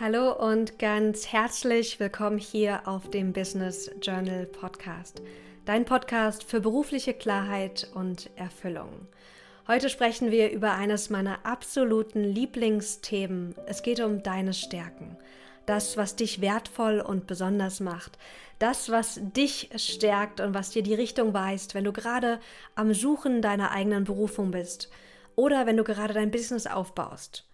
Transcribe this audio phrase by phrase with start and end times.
[0.00, 5.22] Hallo und ganz herzlich willkommen hier auf dem Business Journal Podcast,
[5.66, 9.06] dein Podcast für berufliche Klarheit und Erfüllung.
[9.68, 13.54] Heute sprechen wir über eines meiner absoluten Lieblingsthemen.
[13.66, 15.16] Es geht um deine Stärken.
[15.64, 18.18] Das, was dich wertvoll und besonders macht.
[18.58, 22.40] Das, was dich stärkt und was dir die Richtung weist, wenn du gerade
[22.74, 24.90] am Suchen deiner eigenen Berufung bist
[25.36, 27.44] oder wenn du gerade dein Business aufbaust.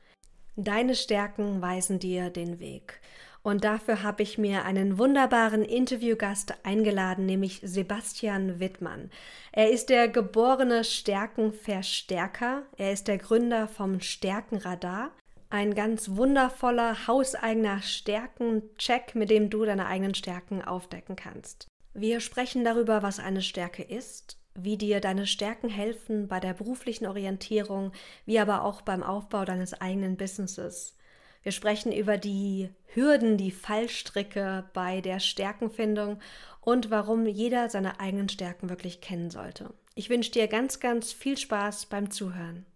[0.57, 3.01] Deine Stärken weisen dir den Weg.
[3.43, 9.11] Und dafür habe ich mir einen wunderbaren Interviewgast eingeladen, nämlich Sebastian Wittmann.
[9.53, 12.65] Er ist der geborene Stärkenverstärker.
[12.77, 15.13] Er ist der Gründer vom Stärkenradar.
[15.49, 21.67] Ein ganz wundervoller, hauseigener Stärkencheck, mit dem du deine eigenen Stärken aufdecken kannst.
[21.95, 27.07] Wir sprechen darüber, was eine Stärke ist, wie dir deine Stärken helfen bei der beruflichen
[27.07, 27.93] Orientierung,
[28.27, 30.97] wie aber auch beim Aufbau deines eigenen Businesses.
[31.43, 36.21] Wir sprechen über die Hürden, die Fallstricke bei der Stärkenfindung
[36.61, 39.73] und warum jeder seine eigenen Stärken wirklich kennen sollte.
[39.95, 42.67] Ich wünsche dir ganz, ganz viel Spaß beim Zuhören.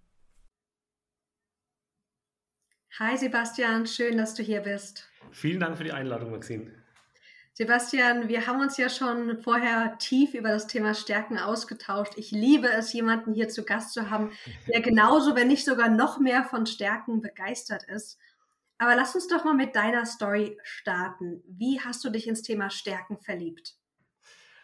[2.98, 5.10] Hi Sebastian, schön, dass du hier bist.
[5.32, 6.83] Vielen Dank für die Einladung, Maxine.
[7.56, 12.14] Sebastian, wir haben uns ja schon vorher tief über das Thema Stärken ausgetauscht.
[12.16, 14.32] Ich liebe es, jemanden hier zu Gast zu haben,
[14.66, 18.18] der genauso, wenn nicht sogar noch mehr von Stärken begeistert ist.
[18.78, 21.44] Aber lass uns doch mal mit deiner Story starten.
[21.46, 23.76] Wie hast du dich ins Thema Stärken verliebt?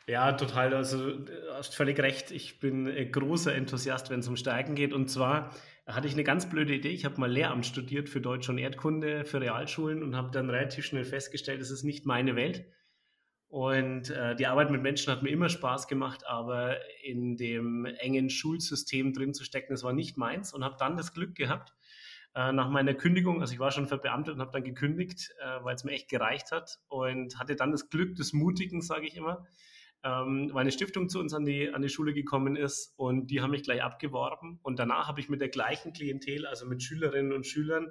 [0.08, 0.74] Ja, total.
[0.74, 2.32] Also du hast völlig recht.
[2.32, 4.92] Ich bin großer Enthusiast, wenn es um Stärken geht.
[4.92, 5.54] Und zwar
[5.86, 6.88] hatte ich eine ganz blöde Idee.
[6.88, 10.86] Ich habe mal Lehramt studiert für Deutsch und Erdkunde für Realschulen und habe dann relativ
[10.86, 12.64] schnell festgestellt, es ist nicht meine Welt.
[13.50, 18.30] Und äh, die Arbeit mit Menschen hat mir immer Spaß gemacht, aber in dem engen
[18.30, 21.74] Schulsystem drin zu stecken, das war nicht meins und habe dann das Glück gehabt,
[22.36, 25.74] äh, nach meiner Kündigung, also ich war schon verbeamtet und habe dann gekündigt, äh, weil
[25.74, 29.44] es mir echt gereicht hat und hatte dann das Glück des Mutigen, sage ich immer,
[30.04, 33.40] ähm, weil eine Stiftung zu uns an die, an die Schule gekommen ist und die
[33.40, 37.32] haben mich gleich abgeworben und danach habe ich mit der gleichen Klientel, also mit Schülerinnen
[37.32, 37.88] und Schülern,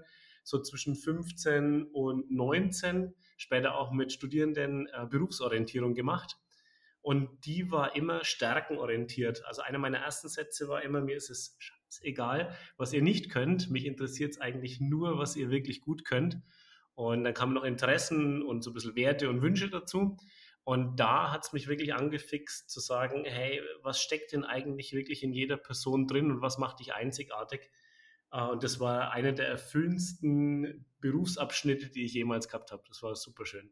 [0.50, 6.38] so zwischen 15 und 19, später auch mit Studierenden äh, Berufsorientierung gemacht.
[7.02, 9.46] Und die war immer stärkenorientiert.
[9.46, 11.58] Also einer meiner ersten Sätze war immer, mir ist es
[12.02, 13.70] egal, was ihr nicht könnt.
[13.70, 16.42] Mich interessiert es eigentlich nur, was ihr wirklich gut könnt.
[16.96, 20.18] Und dann kamen noch Interessen und so ein bisschen Werte und Wünsche dazu.
[20.66, 25.24] Und da hat es mich wirklich angefixt zu sagen, hey, was steckt denn eigentlich wirklich
[25.24, 27.72] in jeder Person drin und was macht dich einzigartig?
[28.32, 32.84] Äh, und das war einer der erfüllendsten Berufsabschnitte, die ich jemals gehabt habe.
[32.88, 33.72] Das war super schön.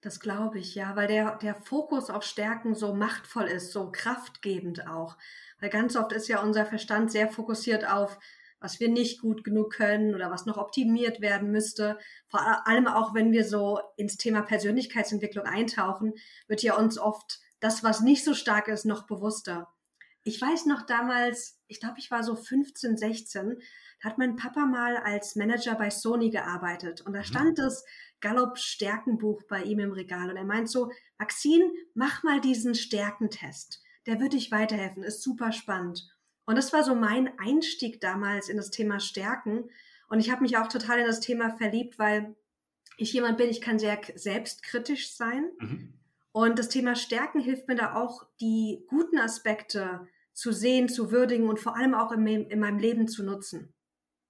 [0.00, 4.86] Das glaube ich, ja, weil der, der Fokus auf Stärken so machtvoll ist, so kraftgebend
[4.86, 5.16] auch.
[5.60, 8.18] Weil ganz oft ist ja unser Verstand sehr fokussiert auf,
[8.60, 11.98] was wir nicht gut genug können oder was noch optimiert werden müsste.
[12.28, 16.14] Vor allem auch, wenn wir so ins Thema Persönlichkeitsentwicklung eintauchen,
[16.48, 19.72] wird ja uns oft das, was nicht so stark ist, noch bewusster.
[20.22, 23.58] Ich weiß noch damals, ich glaube, ich war so 15, 16,
[24.02, 27.24] hat mein Papa mal als Manager bei Sony gearbeitet und da mhm.
[27.24, 27.84] stand das
[28.20, 33.82] Gallup Stärkenbuch bei ihm im Regal und er meint so, Maxine, mach mal diesen Stärkentest.
[34.06, 36.08] Der wird dich weiterhelfen, ist super spannend.
[36.46, 39.68] Und das war so mein Einstieg damals in das Thema Stärken
[40.08, 42.36] und ich habe mich auch total in das Thema verliebt, weil
[42.96, 45.50] ich jemand bin, ich kann sehr selbstkritisch sein.
[45.58, 45.94] Mhm.
[46.30, 51.48] Und das Thema Stärken hilft mir da auch, die guten Aspekte zu sehen, zu würdigen
[51.48, 53.72] und vor allem auch in, in meinem Leben zu nutzen.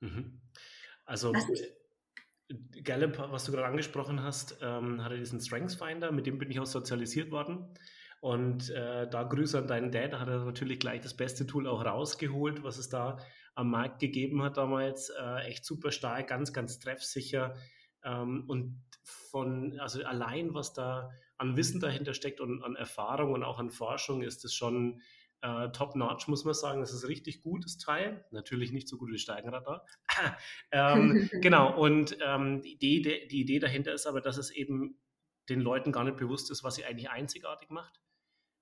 [0.00, 0.40] Mhm.
[1.04, 6.38] Also äh, Gallup, was du gerade angesprochen hast, ähm, hatte diesen Strengths Finder, mit dem
[6.38, 7.74] bin ich auch sozialisiert worden.
[8.20, 11.66] Und äh, da Grüße an deinen Dad, da hat er natürlich gleich das beste Tool
[11.66, 13.18] auch rausgeholt, was es da
[13.54, 15.10] am Markt gegeben hat damals.
[15.10, 17.54] Äh, echt super stark, ganz, ganz treffsicher.
[18.02, 23.42] Ähm, und von, also allein, was da an Wissen dahinter steckt und an Erfahrung und
[23.42, 25.02] auch an Forschung, ist es schon
[25.44, 26.80] äh, top-notch, muss man sagen.
[26.80, 28.24] Das ist ein richtig gutes Teil.
[28.30, 29.86] Natürlich nicht so gut wie Steigenradar.
[30.72, 34.98] ähm, genau, und ähm, die, Idee, die Idee dahinter ist aber, dass es eben
[35.50, 38.00] den Leuten gar nicht bewusst ist, was sie eigentlich einzigartig macht.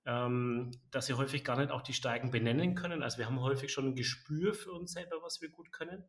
[0.05, 3.01] Ähm, dass sie häufig gar nicht auch die Steigen benennen können.
[3.01, 6.03] Also wir haben häufig schon ein Gespür für uns selber, was wir gut können.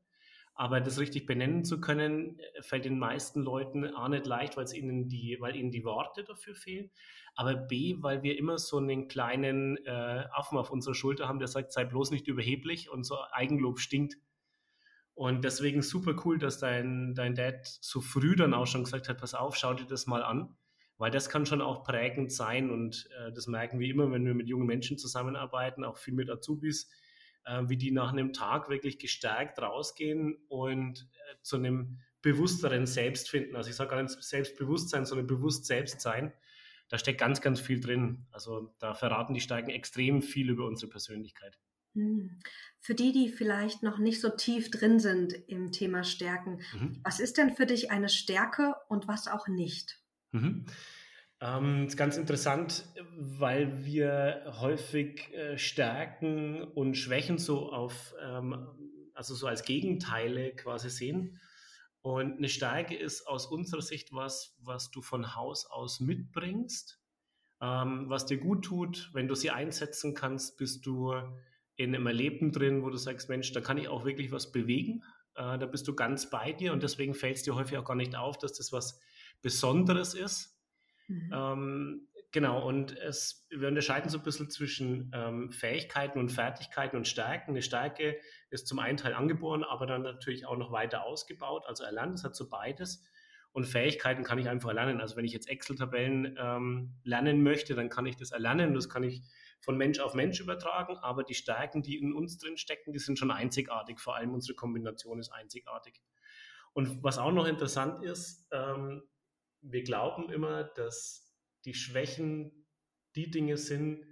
[0.56, 4.72] Aber das richtig benennen zu können, äh, fällt den meisten Leuten A nicht leicht, weil,
[4.72, 6.90] ihnen die, weil ihnen die Worte dafür fehlen.
[7.34, 11.48] Aber B, weil wir immer so einen kleinen äh, Affen auf unserer Schulter haben, der
[11.48, 14.16] sagt, sei bloß nicht überheblich und so Eigenlob stinkt.
[15.14, 19.18] Und deswegen super cool, dass dein, dein Dad so früh dann auch schon gesagt hat,
[19.18, 20.56] pass auf, schau dir das mal an.
[20.96, 24.34] Weil das kann schon auch prägend sein und äh, das merken wir immer, wenn wir
[24.34, 26.88] mit jungen Menschen zusammenarbeiten, auch viel mit Azubis
[27.44, 33.29] äh, wie die nach einem Tag wirklich gestärkt rausgehen und äh, zu einem bewussteren Selbst
[33.29, 33.55] finden.
[33.55, 36.32] Also ich sage gar nicht Selbstbewusstsein, sondern bewusst Selbstsein.
[36.88, 38.26] Da steckt ganz, ganz viel drin.
[38.31, 41.58] Also da verraten die Steigen extrem viel über unsere Persönlichkeit.
[41.94, 42.38] Hm.
[42.81, 47.00] Für die, die vielleicht noch nicht so tief drin sind im Thema Stärken, mhm.
[47.02, 50.00] was ist denn für dich eine Stärke und was auch nicht?
[50.32, 50.67] Mhm.
[51.44, 52.87] Ähm, ist ganz interessant,
[53.19, 58.67] weil wir häufig äh, Stärken und Schwächen so auf, ähm,
[59.12, 61.38] also so als Gegenteile quasi sehen.
[62.00, 66.99] Und eine Stärke ist aus unserer Sicht was, was du von Haus aus mitbringst,
[67.61, 69.11] ähm, was dir gut tut.
[69.12, 71.12] Wenn du sie einsetzen kannst, bist du
[71.76, 75.02] in einem Erleben drin, wo du sagst, Mensch, da kann ich auch wirklich was bewegen.
[75.35, 77.97] Äh, da bist du ganz bei dir und deswegen fällt es dir häufig auch gar
[77.97, 78.99] nicht auf, dass das was
[79.43, 80.53] Besonderes ist.
[81.08, 81.30] Mhm.
[81.32, 87.06] Ähm, genau, und es, wir unterscheiden so ein bisschen zwischen ähm, Fähigkeiten und Fertigkeiten und
[87.06, 87.50] Stärken.
[87.50, 88.18] Eine Stärke
[88.50, 92.14] ist zum einen Teil angeboren, aber dann natürlich auch noch weiter ausgebaut, also erlernt.
[92.14, 93.04] Es hat so beides.
[93.52, 95.00] Und Fähigkeiten kann ich einfach erlernen.
[95.00, 98.74] Also wenn ich jetzt Excel-Tabellen ähm, lernen möchte, dann kann ich das erlernen.
[98.74, 99.22] Das kann ich
[99.60, 103.16] von Mensch auf Mensch übertragen, aber die Stärken, die in uns drin stecken, die sind
[103.18, 104.00] schon einzigartig.
[104.00, 106.02] Vor allem unsere Kombination ist einzigartig.
[106.72, 109.04] Und was auch noch interessant ist, ähm,
[109.64, 111.34] wir glauben immer, dass
[111.64, 112.66] die Schwächen
[113.16, 114.05] die Dinge sind,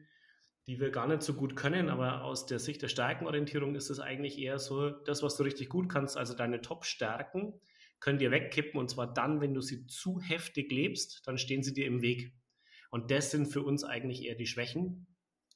[0.67, 3.99] die wir gar nicht so gut können, aber aus der Sicht der Stärkenorientierung ist es
[3.99, 7.61] eigentlich eher so, das, was du richtig gut kannst, also deine Top-Stärken,
[7.99, 11.73] können dir wegkippen und zwar dann, wenn du sie zu heftig lebst, dann stehen sie
[11.73, 12.33] dir im Weg.
[12.91, 15.07] Und das sind für uns eigentlich eher die Schwächen.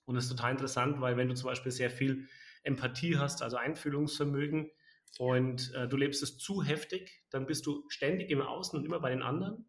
[0.04, 2.28] Und das ist total interessant, weil wenn du zum Beispiel sehr viel
[2.62, 4.70] Empathie hast, also Einfühlungsvermögen,
[5.18, 9.00] und äh, du lebst es zu heftig, dann bist du ständig im Außen und immer
[9.00, 9.64] bei den anderen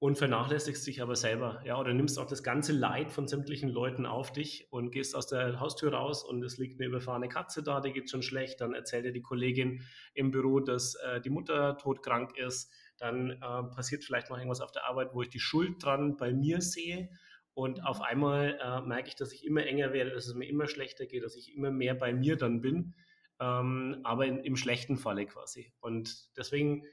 [0.00, 4.06] und vernachlässigst dich aber selber, ja, oder nimmst auch das ganze Leid von sämtlichen Leuten
[4.06, 7.82] auf dich und gehst aus der Haustür raus und es liegt eine überfahrene Katze da,
[7.82, 9.82] die geht schon schlecht, dann erzählt dir die Kollegin
[10.14, 13.38] im Büro, dass äh, die Mutter todkrank ist, dann äh,
[13.74, 17.10] passiert vielleicht noch irgendwas auf der Arbeit, wo ich die Schuld dran bei mir sehe
[17.52, 20.66] und auf einmal äh, merke ich, dass ich immer enger werde, dass es mir immer
[20.66, 22.94] schlechter geht, dass ich immer mehr bei mir dann bin,
[23.38, 25.74] ähm, aber in, im schlechten Falle quasi.
[25.80, 26.86] Und deswegen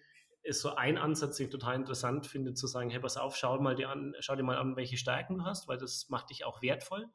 [0.48, 3.60] ist so ein Ansatz, den ich total interessant finde, zu sagen, hey, pass auf, schau,
[3.60, 6.46] mal dir, an, schau dir mal an, welche Stärken du hast, weil das macht dich
[6.46, 7.08] auch wertvoll.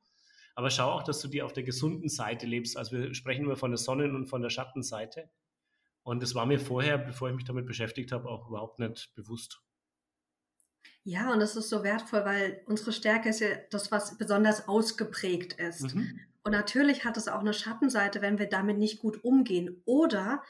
[0.55, 2.76] Aber schau auch, dass du dir auf der gesunden Seite lebst.
[2.76, 5.31] Also wir sprechen immer von der Sonnen- und von der Schattenseite.
[6.02, 9.62] Und das war mir vorher, bevor ich mich damit beschäftigt habe, auch überhaupt nicht bewusst.
[11.05, 15.55] Ja, und das ist so wertvoll, weil unsere Stärke ist ja das, was besonders ausgeprägt
[15.55, 15.94] ist.
[15.94, 16.20] Mhm.
[16.44, 20.43] Und natürlich hat es auch eine Schattenseite, wenn wir damit nicht gut umgehen oder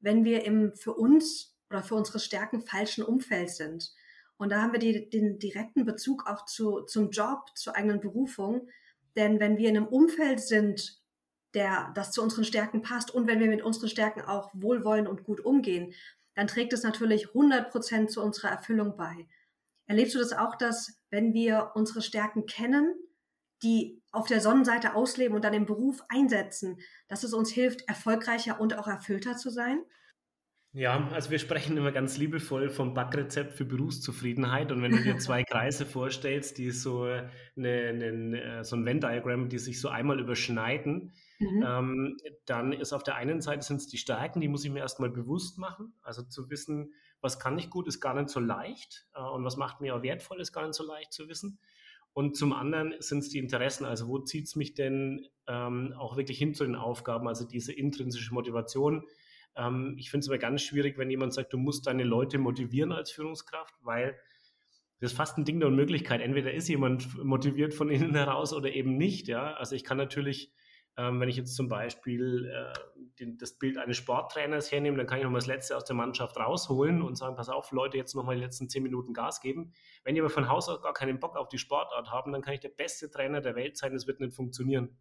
[0.00, 3.92] wenn wir im für uns oder für unsere Stärken falschen Umfeld sind.
[4.36, 8.68] Und da haben wir die, den direkten Bezug auch zu, zum Job, zur eigenen Berufung.
[9.16, 11.02] Denn wenn wir in einem Umfeld sind,
[11.54, 15.24] der das zu unseren Stärken passt und wenn wir mit unseren Stärken auch wohlwollend und
[15.24, 15.92] gut umgehen,
[16.34, 19.26] dann trägt es natürlich 100 Prozent zu unserer Erfüllung bei.
[19.86, 22.94] Erlebst du das auch, dass wenn wir unsere Stärken kennen,
[23.62, 26.78] die auf der Sonnenseite ausleben und dann im Beruf einsetzen,
[27.08, 29.82] dass es uns hilft, erfolgreicher und auch erfüllter zu sein?
[30.72, 34.70] Ja, also wir sprechen immer ganz liebevoll vom Backrezept für Berufszufriedenheit.
[34.70, 37.22] Und wenn du dir zwei Kreise vorstellst, die so, eine,
[37.56, 41.64] eine, äh, so ein Venn-Diagramm, die sich so einmal überschneiden, mhm.
[41.66, 44.80] ähm, dann ist auf der einen Seite sind es die Stärken, die muss ich mir
[44.80, 45.94] erstmal bewusst machen.
[46.02, 46.92] Also zu wissen,
[47.22, 49.06] was kann ich gut, ist gar nicht so leicht.
[49.14, 51.58] Äh, und was macht mir auch wertvoll, ist gar nicht so leicht zu wissen.
[52.12, 53.86] Und zum anderen sind es die Interessen.
[53.86, 57.26] Also wo zieht es mich denn ähm, auch wirklich hin zu den Aufgaben?
[57.26, 59.04] Also diese intrinsische Motivation.
[59.56, 62.92] Ähm, ich finde es aber ganz schwierig, wenn jemand sagt, du musst deine Leute motivieren
[62.92, 64.18] als Führungskraft, weil
[65.00, 66.20] das ist fast ein Ding der Unmöglichkeit.
[66.20, 69.28] Entweder ist jemand motiviert von innen heraus oder eben nicht.
[69.28, 69.54] Ja?
[69.54, 70.52] Also ich kann natürlich
[70.98, 72.72] ähm, wenn ich jetzt zum Beispiel äh,
[73.20, 76.36] den, das Bild eines Sporttrainers hernehme, dann kann ich nochmal das Letzte aus der Mannschaft
[76.36, 79.72] rausholen und sagen, pass auf, Leute, jetzt nochmal die letzten zehn Minuten Gas geben.
[80.02, 82.54] Wenn die aber von Haus aus gar keinen Bock auf die Sportart haben, dann kann
[82.54, 84.98] ich der beste Trainer der Welt sein, das wird nicht funktionieren.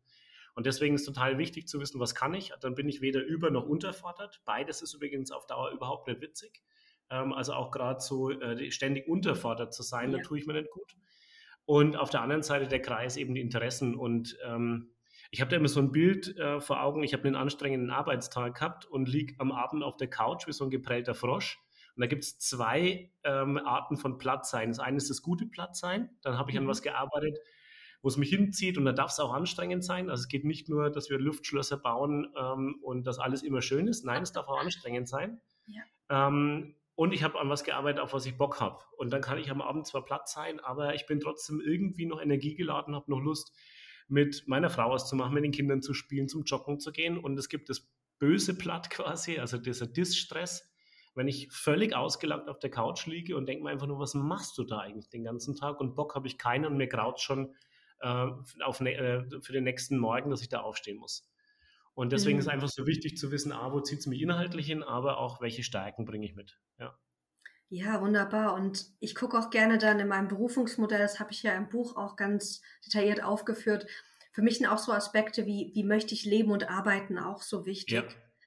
[0.57, 2.51] Und deswegen ist total wichtig zu wissen, was kann ich.
[2.61, 4.41] Dann bin ich weder über- noch unterfordert.
[4.43, 6.63] Beides ist übrigens auf Dauer überhaupt nicht witzig.
[7.11, 10.17] Ähm, also auch gerade so äh, ständig unterfordert zu sein, ja.
[10.17, 10.95] da tue ich mir nicht gut.
[11.65, 14.95] Und auf der anderen Seite der Kreis eben die Interessen und ähm,
[15.29, 18.55] ich habe da immer so ein Bild äh, vor Augen, ich habe einen anstrengenden Arbeitstag
[18.55, 21.59] gehabt und liege am Abend auf der Couch wie so ein geprellter Frosch.
[21.95, 24.69] Und da gibt es zwei ähm, Arten von Plattsein.
[24.69, 26.69] Das eine ist das gute Plattsein, dann habe ich an mhm.
[26.69, 27.37] was gearbeitet,
[28.07, 30.09] wo es mich hinzieht und da darf es auch anstrengend sein.
[30.09, 33.85] Also es geht nicht nur, dass wir Luftschlösser bauen ähm, und dass alles immer schön
[33.85, 34.05] ist.
[34.05, 35.41] Nein, es darf auch anstrengend sein.
[35.65, 35.81] Ja.
[36.09, 38.79] Ähm, und ich habe an was gearbeitet, auf was ich Bock habe.
[38.95, 42.21] Und dann kann ich am Abend zwar platt sein, aber ich bin trotzdem irgendwie noch
[42.21, 43.51] energiegeladen, habe noch Lust,
[44.07, 47.17] mit meiner Frau auszumachen, mit den Kindern zu spielen, zum Joggen zu gehen.
[47.17, 50.73] Und es gibt das böse Blatt quasi, also dieser Distress,
[51.13, 54.57] wenn ich völlig ausgelagt auf der Couch liege und denke mir einfach nur, was machst
[54.57, 55.81] du da eigentlich den ganzen Tag?
[55.81, 57.53] Und Bock habe ich keinen und mir graut schon
[58.01, 58.27] äh,
[58.63, 61.29] auf, ne, äh, für den nächsten Morgen, dass ich da aufstehen muss.
[61.93, 62.41] Und deswegen mhm.
[62.41, 65.41] ist einfach so wichtig zu wissen, A, wo zieht es mich inhaltlich hin, aber auch,
[65.41, 66.59] welche Stärken bringe ich mit.
[66.77, 66.95] Ja.
[67.69, 68.53] Ja, wunderbar.
[68.53, 71.97] Und ich gucke auch gerne dann in meinem Berufungsmodell, das habe ich ja im Buch
[71.97, 73.87] auch ganz detailliert aufgeführt.
[74.31, 77.65] Für mich sind auch so Aspekte wie, wie möchte ich leben und arbeiten auch so
[77.65, 78.03] wichtig, ja.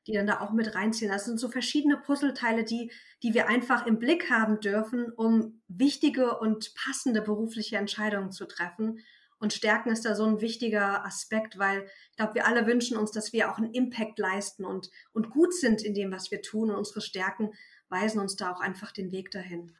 [0.06, 1.10] die dann da auch mit reinziehen.
[1.10, 2.92] Das sind so verschiedene Puzzleteile, die,
[3.22, 9.00] die wir einfach im Blick haben dürfen, um wichtige und passende berufliche Entscheidungen zu treffen.
[9.40, 13.10] Und Stärken ist da so ein wichtiger Aspekt, weil ich glaube, wir alle wünschen uns,
[13.10, 16.70] dass wir auch einen Impact leisten und, und gut sind in dem, was wir tun.
[16.70, 17.50] Und unsere Stärken
[17.88, 19.72] weisen uns da auch einfach den Weg dahin.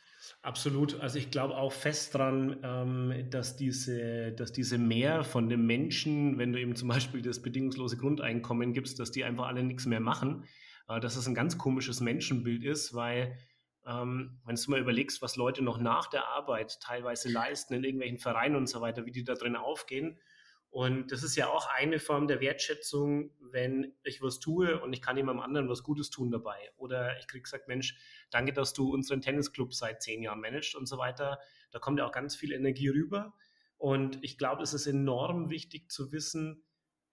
[0.42, 0.98] Absolut.
[1.00, 6.38] Also ich glaube auch fest dran, ähm, dass, diese, dass diese Mehr von den Menschen,
[6.38, 10.00] wenn du eben zum Beispiel das bedingungslose Grundeinkommen gibst, dass die einfach alle nichts mehr
[10.00, 10.44] machen,
[10.88, 13.36] äh, dass es ein ganz komisches Menschenbild ist, weil
[13.86, 18.18] ähm, wenn du mal überlegst, was Leute noch nach der Arbeit teilweise leisten in irgendwelchen
[18.18, 20.18] Vereinen und so weiter, wie die da drin aufgehen,
[20.70, 25.02] und das ist ja auch eine Form der Wertschätzung, wenn ich was tue und ich
[25.02, 26.70] kann jemandem anderen was Gutes tun dabei.
[26.76, 27.96] Oder ich kriege gesagt, Mensch,
[28.30, 31.40] danke, dass du unseren Tennisclub seit zehn Jahren managst und so weiter.
[31.72, 33.34] Da kommt ja auch ganz viel Energie rüber.
[33.78, 36.62] Und ich glaube, es ist enorm wichtig zu wissen,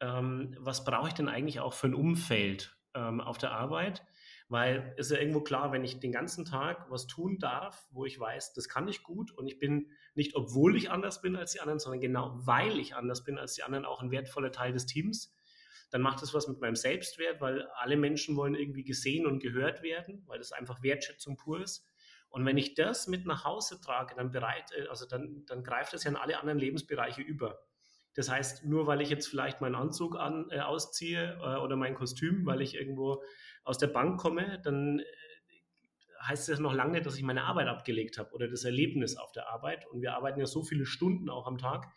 [0.01, 4.05] ähm, was brauche ich denn eigentlich auch für ein Umfeld ähm, auf der Arbeit?
[4.49, 8.05] Weil es ist ja irgendwo klar, wenn ich den ganzen Tag was tun darf, wo
[8.05, 11.51] ich weiß, das kann ich gut und ich bin nicht, obwohl ich anders bin als
[11.51, 14.71] die anderen, sondern genau weil ich anders bin als die anderen, auch ein wertvoller Teil
[14.71, 15.35] des Teams,
[15.89, 19.83] dann macht das was mit meinem Selbstwert, weil alle Menschen wollen irgendwie gesehen und gehört
[19.83, 21.85] werden, weil das einfach Wertschätzung pur ist.
[22.29, 25.93] Und wenn ich das mit nach Hause trage, dann bereit, äh, also dann, dann greift
[25.93, 27.59] das ja in alle anderen Lebensbereiche über.
[28.15, 31.93] Das heißt, nur weil ich jetzt vielleicht meinen Anzug an, äh, ausziehe äh, oder mein
[31.93, 33.23] Kostüm, weil ich irgendwo
[33.67, 35.03] aus der Bank komme, dann äh,
[36.21, 39.31] heißt das noch lange nicht, dass ich meine Arbeit abgelegt habe oder das Erlebnis auf
[39.31, 39.85] der Arbeit.
[39.87, 41.87] Und wir arbeiten ja so viele Stunden auch am Tag.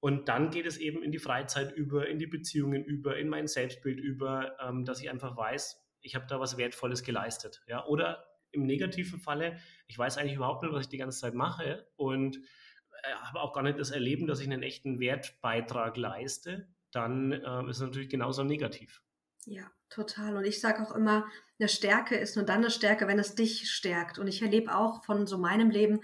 [0.00, 3.46] Und dann geht es eben in die Freizeit über, in die Beziehungen über, in mein
[3.46, 7.62] Selbstbild über, ähm, dass ich einfach weiß, ich habe da was Wertvolles geleistet.
[7.68, 7.84] Ja?
[7.86, 11.86] Oder im negativen Falle, ich weiß eigentlich überhaupt nicht, was ich die ganze Zeit mache
[11.96, 17.32] und äh, habe auch gar nicht das Erleben, dass ich einen echten Wertbeitrag leiste, dann
[17.32, 19.02] äh, ist es natürlich genauso negativ.
[19.46, 20.36] Ja, total.
[20.36, 21.26] Und ich sage auch immer,
[21.58, 24.18] eine Stärke ist nur dann eine Stärke, wenn es dich stärkt.
[24.18, 26.00] Und ich erlebe auch von so meinem Leben,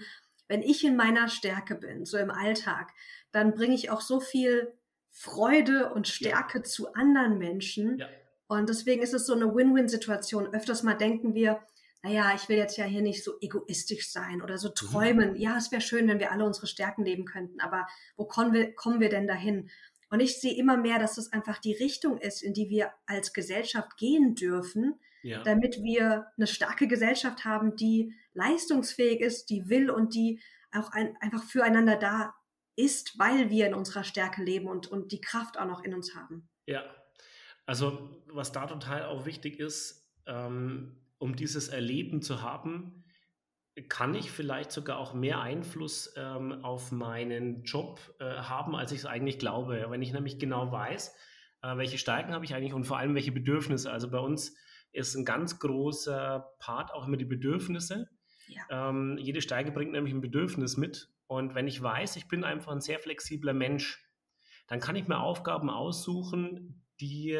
[0.47, 2.91] wenn ich in meiner Stärke bin, so im Alltag,
[3.31, 4.73] dann bringe ich auch so viel
[5.11, 6.63] Freude und Stärke ja.
[6.63, 7.97] zu anderen Menschen.
[7.97, 8.07] Ja.
[8.47, 10.53] Und deswegen ist es so eine Win-Win-Situation.
[10.53, 11.61] Öfters mal denken wir,
[12.01, 14.75] naja, ich will jetzt ja hier nicht so egoistisch sein oder so mhm.
[14.75, 15.29] träumen.
[15.31, 15.35] Mhm.
[15.35, 18.73] Ja, es wäre schön, wenn wir alle unsere Stärken leben könnten, aber wo kommen wir,
[18.73, 19.69] kommen wir denn dahin?
[20.09, 23.33] Und ich sehe immer mehr, dass das einfach die Richtung ist, in die wir als
[23.33, 25.43] Gesellschaft gehen dürfen, ja.
[25.43, 31.15] damit wir eine starke Gesellschaft haben, die leistungsfähig ist, die will und die auch ein,
[31.19, 32.33] einfach füreinander da
[32.75, 36.15] ist, weil wir in unserer Stärke leben und, und die Kraft auch noch in uns
[36.15, 36.49] haben.
[36.65, 36.83] Ja,
[37.65, 43.03] also was da total auch wichtig ist, ähm, um dieses Erleben zu haben,
[43.87, 48.99] kann ich vielleicht sogar auch mehr Einfluss ähm, auf meinen Job äh, haben, als ich
[48.99, 49.85] es eigentlich glaube.
[49.89, 51.15] Wenn ich nämlich genau weiß,
[51.61, 53.91] äh, welche Stärken habe ich eigentlich und vor allem welche Bedürfnisse.
[53.91, 54.55] Also bei uns
[54.91, 58.09] ist ein ganz großer Part auch immer die Bedürfnisse.
[58.47, 58.89] Ja.
[58.89, 61.09] Ähm, jede Stärke bringt nämlich ein Bedürfnis mit.
[61.27, 64.03] Und wenn ich weiß, ich bin einfach ein sehr flexibler Mensch,
[64.67, 67.39] dann kann ich mir Aufgaben aussuchen, die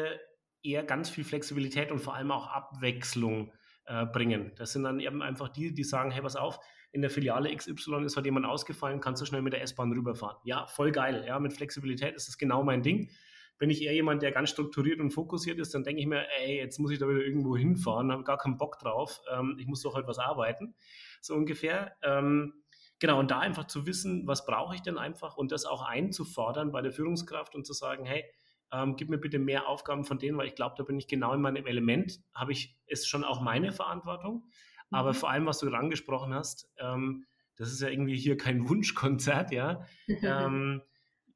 [0.62, 3.52] eher ganz viel Flexibilität und vor allem auch Abwechslung
[3.90, 4.52] äh, bringen.
[4.56, 6.60] Das sind dann eben einfach die, die sagen, hey, pass auf,
[6.92, 10.36] in der Filiale XY ist halt jemand ausgefallen, kannst du schnell mit der S-Bahn rüberfahren.
[10.44, 11.24] Ja, voll geil.
[11.26, 13.10] Ja, mit Flexibilität ist das genau mein Ding.
[13.58, 16.56] Bin ich eher jemand, der ganz strukturiert und fokussiert ist, dann denke ich mir, ey,
[16.56, 19.20] jetzt muss ich da wieder irgendwo hinfahren, habe gar keinen Bock drauf.
[19.30, 20.74] Ähm, ich muss doch halt was arbeiten,
[21.20, 21.96] so ungefähr.
[22.02, 22.54] Ähm,
[23.00, 26.70] genau, und da einfach zu wissen, was brauche ich denn einfach und das auch einzufordern
[26.70, 28.24] bei der Führungskraft und zu sagen, hey,
[28.72, 31.32] ähm, gib mir bitte mehr Aufgaben von denen, weil ich glaube, da bin ich genau
[31.34, 34.44] in meinem Element, habe ich, ist schon auch meine Verantwortung.
[34.90, 34.96] Mhm.
[34.96, 39.52] Aber vor allem, was du angesprochen hast, ähm, das ist ja irgendwie hier kein Wunschkonzert,
[39.52, 39.84] ja.
[40.08, 40.82] ähm,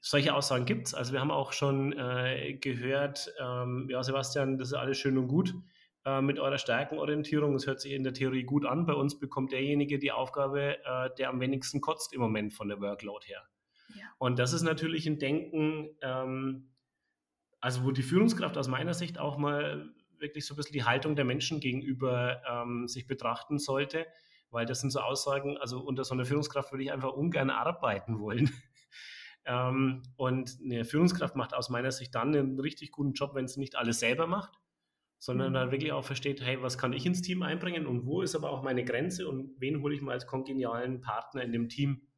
[0.01, 0.95] solche Aussagen gibt es.
[0.95, 5.29] Also wir haben auch schon äh, gehört, ähm, ja, Sebastian, das ist alles schön und
[5.29, 5.55] gut
[6.05, 7.55] äh, mit eurer Stärkenorientierung.
[7.55, 8.85] Es hört sich in der Theorie gut an.
[8.85, 12.81] Bei uns bekommt derjenige die Aufgabe, äh, der am wenigsten kotzt im Moment von der
[12.81, 13.49] Workload her.
[13.95, 14.05] Ja.
[14.19, 16.74] Und das ist natürlich ein Denken, ähm,
[17.65, 21.17] also wo die Führungskraft aus meiner Sicht auch mal wirklich so ein bisschen die Haltung
[21.17, 24.07] der Menschen gegenüber ähm, sich betrachten sollte,
[24.51, 28.21] weil das sind so Aussagen, also unter so einer Führungskraft würde ich einfach ungern arbeiten
[28.21, 28.51] wollen.
[29.47, 33.61] ähm, und eine Führungskraft macht aus meiner Sicht dann einen richtig guten Job, wenn sie
[33.61, 34.53] nicht alles selber macht,
[35.19, 35.55] sondern mhm.
[35.55, 38.51] dann wirklich auch versteht, hey, was kann ich ins Team einbringen und wo ist aber
[38.51, 42.09] auch meine Grenze und wen hole ich mal als kongenialen Partner in dem Team.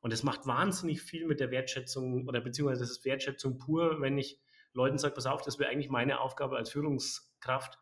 [0.00, 4.16] Und es macht wahnsinnig viel mit der Wertschätzung oder beziehungsweise das ist Wertschätzung pur, wenn
[4.16, 4.40] ich
[4.76, 7.78] Leuten sage, pass auf, das wäre eigentlich meine Aufgabe als Führungskraft,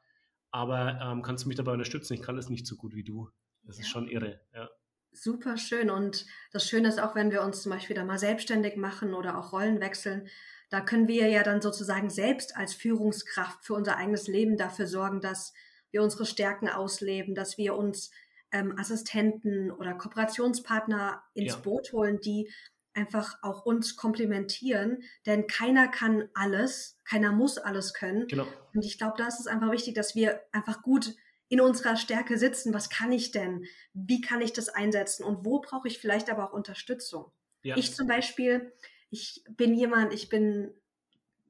[0.50, 2.14] aber ähm, kannst du mich dabei unterstützen?
[2.14, 3.30] Ich kann das nicht so gut wie du.
[3.64, 3.82] Das ja.
[3.82, 4.70] ist schon irre, ja.
[5.12, 5.90] Super schön.
[5.90, 9.38] Und das Schöne ist auch, wenn wir uns zum Beispiel da mal selbstständig machen oder
[9.38, 10.28] auch Rollen wechseln,
[10.70, 15.20] da können wir ja dann sozusagen selbst als Führungskraft für unser eigenes Leben dafür sorgen,
[15.20, 15.52] dass
[15.92, 18.10] wir unsere Stärken ausleben, dass wir uns
[18.50, 21.58] ähm, Assistenten oder Kooperationspartner ins ja.
[21.60, 22.50] Boot holen, die
[22.94, 28.26] einfach auch uns komplementieren, denn keiner kann alles, keiner muss alles können.
[28.28, 28.46] Genau.
[28.72, 31.14] Und ich glaube, da ist es einfach wichtig, dass wir einfach gut
[31.48, 32.72] in unserer Stärke sitzen.
[32.72, 33.64] Was kann ich denn?
[33.92, 35.24] Wie kann ich das einsetzen?
[35.24, 37.30] Und wo brauche ich vielleicht aber auch Unterstützung?
[37.62, 37.76] Ja.
[37.76, 38.72] Ich zum Beispiel,
[39.10, 40.72] ich bin jemand, ich bin,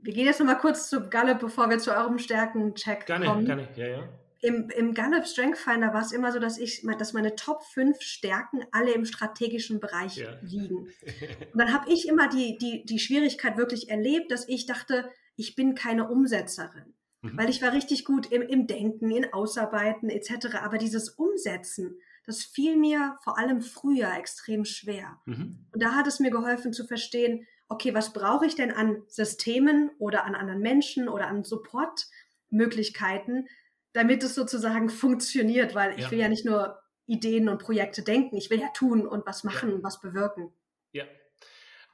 [0.00, 3.44] wir gehen jetzt nochmal kurz zu Gallup, bevor wir zu eurem Stärkencheck kommen.
[3.44, 6.86] Gerne, gerne, ja, ja im, im Gallup Strength Finder war es immer so, dass ich,
[6.98, 10.38] dass meine Top 5 Stärken alle im strategischen Bereich ja.
[10.42, 10.76] liegen.
[11.52, 15.56] Und dann habe ich immer die, die, die Schwierigkeit wirklich erlebt, dass ich dachte, ich
[15.56, 16.92] bin keine Umsetzerin.
[17.22, 17.38] Mhm.
[17.38, 20.56] Weil ich war richtig gut im, im Denken, in Ausarbeiten etc.
[20.62, 25.22] Aber dieses Umsetzen, das fiel mir vor allem früher extrem schwer.
[25.24, 25.64] Mhm.
[25.72, 29.90] Und da hat es mir geholfen zu verstehen, okay, was brauche ich denn an Systemen
[29.98, 33.48] oder an anderen Menschen oder an Supportmöglichkeiten,
[33.94, 38.50] damit es sozusagen funktioniert, weil ich will ja nicht nur Ideen und Projekte denken, ich
[38.50, 39.74] will ja tun und was machen ja.
[39.76, 40.52] und was bewirken.
[40.92, 41.04] Ja.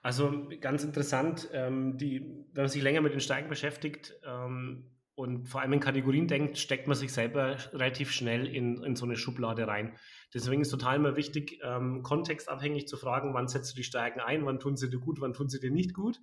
[0.03, 2.21] Also ganz interessant, ähm, die,
[2.53, 6.57] wenn man sich länger mit den Steigen beschäftigt ähm, und vor allem in Kategorien denkt,
[6.57, 9.95] steckt man sich selber relativ schnell in, in so eine Schublade rein.
[10.33, 14.47] Deswegen ist total immer wichtig, ähm, kontextabhängig zu fragen, wann setzt du die Steigen ein,
[14.47, 16.19] wann tun sie dir gut, wann tun sie dir nicht gut.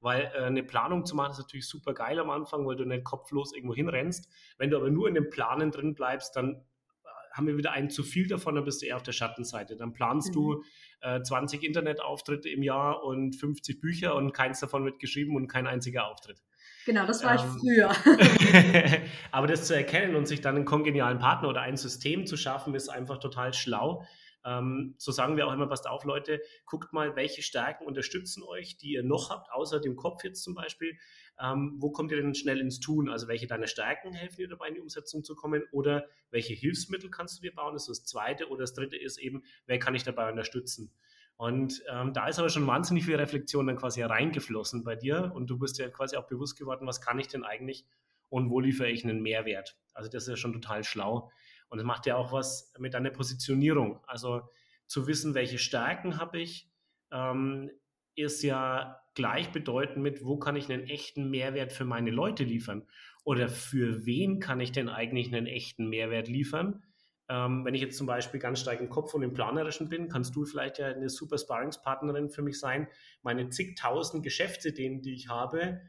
[0.00, 3.04] Weil äh, eine Planung zu machen ist natürlich super geil am Anfang, weil du nicht
[3.04, 4.28] kopflos irgendwo hinrennst.
[4.56, 7.90] Wenn du aber nur in den Planen drin bleibst, dann äh, haben wir wieder einen
[7.90, 9.76] zu viel davon, dann bist du eher auf der Schattenseite.
[9.76, 10.34] Dann planst mhm.
[10.34, 10.64] du
[11.00, 15.66] äh, 20 Internetauftritte im Jahr und 50 Bücher und keins davon wird geschrieben und kein
[15.66, 16.42] einziger Auftritt.
[16.88, 19.02] Genau, das war ähm, ich früher.
[19.30, 22.74] aber das zu erkennen und sich dann einen kongenialen Partner oder ein System zu schaffen,
[22.74, 24.06] ist einfach total schlau.
[24.48, 28.78] Ähm, so sagen wir auch immer, passt auf, Leute, guckt mal, welche Stärken unterstützen euch,
[28.78, 30.96] die ihr noch habt, außer dem Kopf jetzt zum Beispiel.
[31.40, 33.08] Ähm, wo kommt ihr denn schnell ins Tun?
[33.08, 35.64] Also welche deiner Stärken helfen dir dabei, in die Umsetzung zu kommen?
[35.72, 37.74] Oder welche Hilfsmittel kannst du dir bauen?
[37.74, 38.48] Das ist das Zweite.
[38.48, 40.90] Oder das Dritte ist eben, wer kann ich dabei unterstützen?
[41.36, 45.48] Und ähm, da ist aber schon wahnsinnig viel Reflexion dann quasi reingeflossen bei dir und
[45.48, 47.86] du bist ja quasi auch bewusst geworden, was kann ich denn eigentlich
[48.28, 49.78] und wo liefere ich einen Mehrwert?
[49.94, 51.30] Also das ist ja schon total schlau.
[51.68, 54.00] Und es macht ja auch was mit deiner Positionierung.
[54.06, 54.42] Also
[54.86, 56.70] zu wissen, welche Stärken habe ich,
[57.12, 57.70] ähm,
[58.14, 62.86] ist ja gleichbedeutend mit, wo kann ich einen echten Mehrwert für meine Leute liefern?
[63.24, 66.82] Oder für wen kann ich denn eigentlich einen echten Mehrwert liefern?
[67.28, 70.34] Ähm, wenn ich jetzt zum Beispiel ganz stark im Kopf und im Planerischen bin, kannst
[70.34, 72.88] du vielleicht ja eine super Sparringspartnerin für mich sein,
[73.22, 75.82] meine zigtausend Geschäftsideen, die ich habe,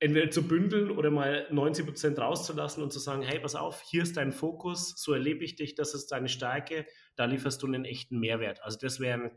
[0.00, 4.02] entweder zu bündeln oder mal 90 Prozent rauszulassen und zu sagen, hey, pass auf, hier
[4.02, 7.84] ist dein Fokus, so erlebe ich dich, das ist deine Stärke, da lieferst du einen
[7.84, 8.62] echten Mehrwert.
[8.62, 9.30] Also das wäre ein,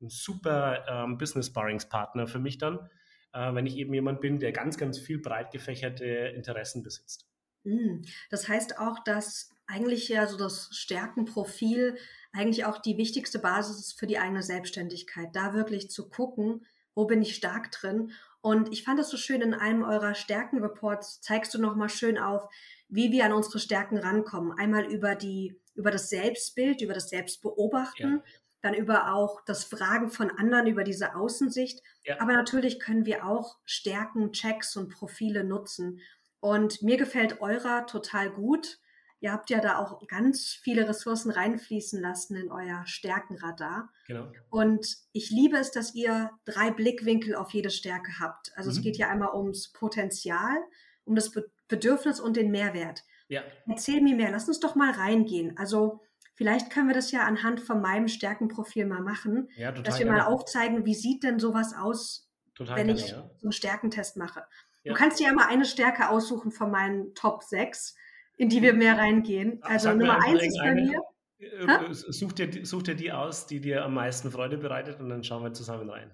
[0.00, 2.88] ein, super ähm, Business-Sparringspartner für mich dann,
[3.32, 7.26] äh, wenn ich eben jemand bin, der ganz, ganz viel breit gefächerte Interessen besitzt.
[7.64, 11.98] Hm, das heißt auch, dass eigentlich ja so das Stärkenprofil
[12.32, 17.06] eigentlich auch die wichtigste Basis ist für die eigene Selbstständigkeit, da wirklich zu gucken, wo
[17.06, 21.52] bin ich stark drin und ich fand das so schön, in einem eurer Stärkenreports zeigst
[21.54, 22.48] du nochmal schön auf,
[22.88, 24.52] wie wir an unsere Stärken rankommen.
[24.58, 28.22] Einmal über die, über das Selbstbild, über das Selbstbeobachten, ja.
[28.62, 31.82] dann über auch das Fragen von anderen, über diese Außensicht.
[32.04, 32.18] Ja.
[32.20, 36.00] Aber natürlich können wir auch Stärken, Checks und Profile nutzen.
[36.40, 38.78] Und mir gefällt eurer total gut.
[39.20, 43.90] Ihr habt ja da auch ganz viele Ressourcen reinfließen lassen in euer Stärkenradar.
[44.06, 44.32] Genau.
[44.48, 48.50] Und ich liebe es, dass ihr drei Blickwinkel auf jede Stärke habt.
[48.56, 48.76] Also mhm.
[48.76, 50.56] es geht ja einmal ums Potenzial,
[51.04, 51.32] um das
[51.68, 53.04] Bedürfnis und den Mehrwert.
[53.28, 53.42] Ja.
[53.68, 55.56] Erzähl mir mehr, lass uns doch mal reingehen.
[55.58, 56.00] Also
[56.34, 60.22] vielleicht können wir das ja anhand von meinem Stärkenprofil mal machen, ja, dass wir mal
[60.22, 63.30] aufzeigen, wie sieht denn sowas aus, total wenn ich ja.
[63.36, 64.44] so einen Stärkentest mache.
[64.82, 67.94] Du kannst dir ja mal eine Stärke aussuchen von meinen Top 6
[68.40, 69.62] in die wir mehr reingehen.
[69.62, 71.02] Also Nummer eins ist bei mir.
[71.38, 75.22] Äh, such dir, such dir die aus, die dir am meisten Freude bereitet und dann
[75.22, 76.10] schauen wir zusammen rein.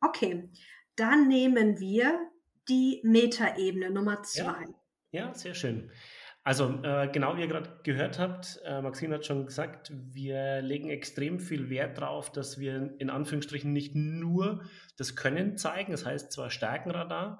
[0.00, 0.48] Okay,
[0.96, 2.18] dann nehmen wir
[2.66, 4.64] die Metaebene Nummer zwei.
[5.12, 5.90] Ja, ja sehr schön.
[6.44, 10.88] Also äh, genau wie ihr gerade gehört habt, äh, Maxine hat schon gesagt, wir legen
[10.88, 14.64] extrem viel Wert darauf, dass wir in Anführungsstrichen nicht nur
[14.96, 17.38] das Können zeigen, das heißt zwar Stärkenradar,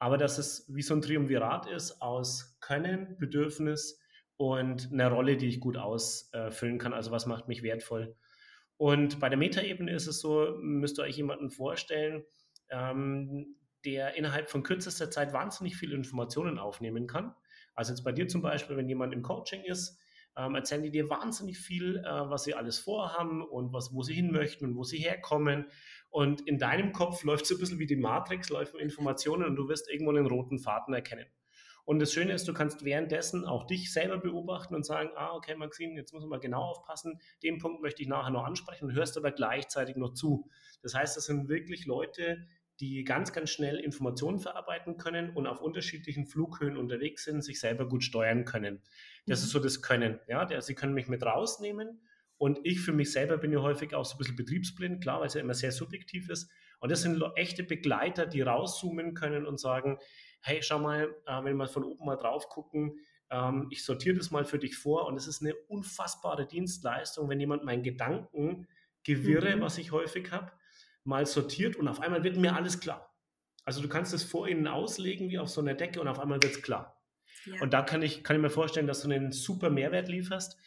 [0.00, 3.98] aber dass es wie so ein Triumvirat ist aus Können, Bedürfnis
[4.36, 6.92] und eine Rolle, die ich gut ausfüllen kann.
[6.92, 8.14] Also was macht mich wertvoll?
[8.76, 12.22] Und bei der Metaebene ist es so, müsst ihr euch jemanden vorstellen,
[12.70, 17.34] ähm, der innerhalb von kürzester Zeit wahnsinnig viele Informationen aufnehmen kann.
[17.74, 19.98] Also jetzt bei dir zum Beispiel, wenn jemand im Coaching ist,
[20.36, 24.14] ähm, erzählen die dir wahnsinnig viel, äh, was sie alles vorhaben und was, wo sie
[24.14, 25.66] hin möchten und wo sie herkommen.
[26.08, 29.68] Und in deinem Kopf läuft so ein bisschen wie die Matrix, laufen Informationen und du
[29.68, 31.26] wirst irgendwo einen roten Faden erkennen.
[31.90, 35.56] Und das Schöne ist, du kannst währenddessen auch dich selber beobachten und sagen, ah, okay,
[35.56, 38.94] Maxine, jetzt muss man mal genau aufpassen, den Punkt möchte ich nachher noch ansprechen und
[38.94, 40.48] hörst aber gleichzeitig noch zu.
[40.82, 42.46] Das heißt, das sind wirklich Leute,
[42.78, 47.88] die ganz, ganz schnell Informationen verarbeiten können und auf unterschiedlichen Flughöhen unterwegs sind, sich selber
[47.88, 48.80] gut steuern können.
[49.26, 49.46] Das mhm.
[49.46, 50.20] ist so das Können.
[50.28, 52.00] Ja, der, sie können mich mit rausnehmen
[52.38, 55.26] und ich für mich selber bin ja häufig auch so ein bisschen betriebsblind, klar, weil
[55.26, 56.52] es ja immer sehr subjektiv ist.
[56.78, 59.98] Und das sind echte Begleiter, die rauszoomen können und sagen,
[60.42, 62.98] hey, schau mal, äh, wenn wir von oben mal drauf gucken,
[63.30, 67.40] ähm, ich sortiere das mal für dich vor und es ist eine unfassbare Dienstleistung, wenn
[67.40, 69.60] jemand mein Gedankengewirre, mhm.
[69.60, 70.52] was ich häufig habe,
[71.04, 73.14] mal sortiert und auf einmal wird mir alles klar.
[73.64, 76.42] Also du kannst es vor ihnen auslegen wie auf so einer Decke und auf einmal
[76.42, 77.00] wird es klar.
[77.44, 77.60] Ja.
[77.62, 80.58] Und da kann ich, kann ich mir vorstellen, dass du einen super Mehrwert lieferst.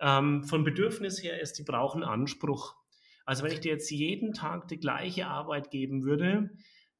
[0.00, 2.76] Ähm, von Bedürfnis her ist, die brauchen Anspruch.
[3.24, 6.50] Also wenn ich dir jetzt jeden Tag die gleiche Arbeit geben würde,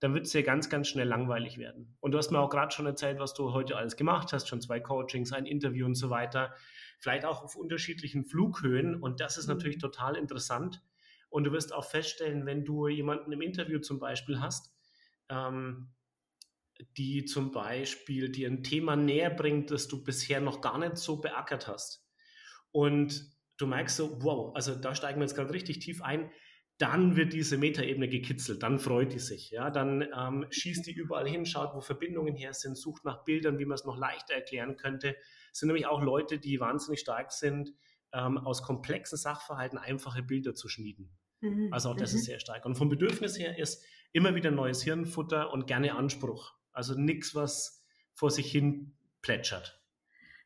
[0.00, 1.96] dann wird es ja ganz, ganz schnell langweilig werden.
[2.00, 4.60] Und du hast mir auch gerade schon erzählt, was du heute alles gemacht hast, schon
[4.60, 6.54] zwei Coachings, ein Interview und so weiter.
[7.00, 9.00] Vielleicht auch auf unterschiedlichen Flughöhen.
[9.02, 9.54] Und das ist mhm.
[9.54, 10.82] natürlich total interessant.
[11.30, 14.72] Und du wirst auch feststellen, wenn du jemanden im Interview zum Beispiel hast,
[15.28, 15.90] ähm,
[16.96, 21.20] die zum Beispiel dir ein Thema näher bringt, das du bisher noch gar nicht so
[21.20, 22.06] beackert hast.
[22.70, 26.30] Und du merkst so, wow, also da steigen wir jetzt gerade richtig tief ein
[26.78, 31.28] dann wird diese Metaebene gekitzelt, dann freut die sich, ja, dann ähm, schießt die überall
[31.28, 34.76] hin, schaut, wo Verbindungen her sind, sucht nach Bildern, wie man es noch leichter erklären
[34.76, 35.16] könnte.
[35.52, 37.74] Es sind nämlich auch Leute, die wahnsinnig stark sind,
[38.12, 41.10] ähm, aus komplexen Sachverhalten einfache Bilder zu schmieden.
[41.40, 41.72] Mhm.
[41.72, 42.18] Also auch das mhm.
[42.18, 42.64] ist sehr stark.
[42.64, 46.54] Und vom Bedürfnis her ist immer wieder neues Hirnfutter und gerne Anspruch.
[46.72, 49.82] Also nichts, was vor sich hin plätschert.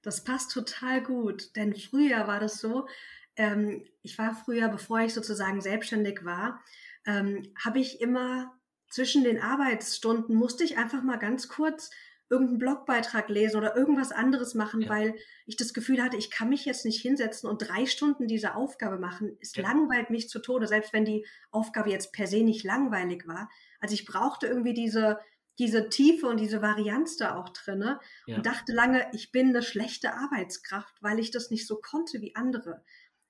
[0.02, 2.88] Das passt total gut, denn früher war das so,
[3.36, 6.62] ähm, ich war früher, bevor ich sozusagen selbstständig war,
[7.06, 8.52] ähm, habe ich immer
[8.92, 11.90] zwischen den Arbeitsstunden musste ich einfach mal ganz kurz
[12.28, 14.88] irgendeinen Blogbeitrag lesen oder irgendwas anderes machen, ja.
[14.88, 15.14] weil
[15.46, 18.98] ich das Gefühl hatte, ich kann mich jetzt nicht hinsetzen und drei Stunden diese Aufgabe
[18.98, 19.36] machen.
[19.40, 19.62] Es ja.
[19.62, 23.50] langweilt mich zu Tode, selbst wenn die Aufgabe jetzt per se nicht langweilig war.
[23.80, 25.20] Also ich brauchte irgendwie diese,
[25.58, 28.36] diese Tiefe und diese Varianz da auch drinne ja.
[28.36, 32.34] und dachte lange, ich bin eine schlechte Arbeitskraft, weil ich das nicht so konnte wie
[32.34, 32.82] andere.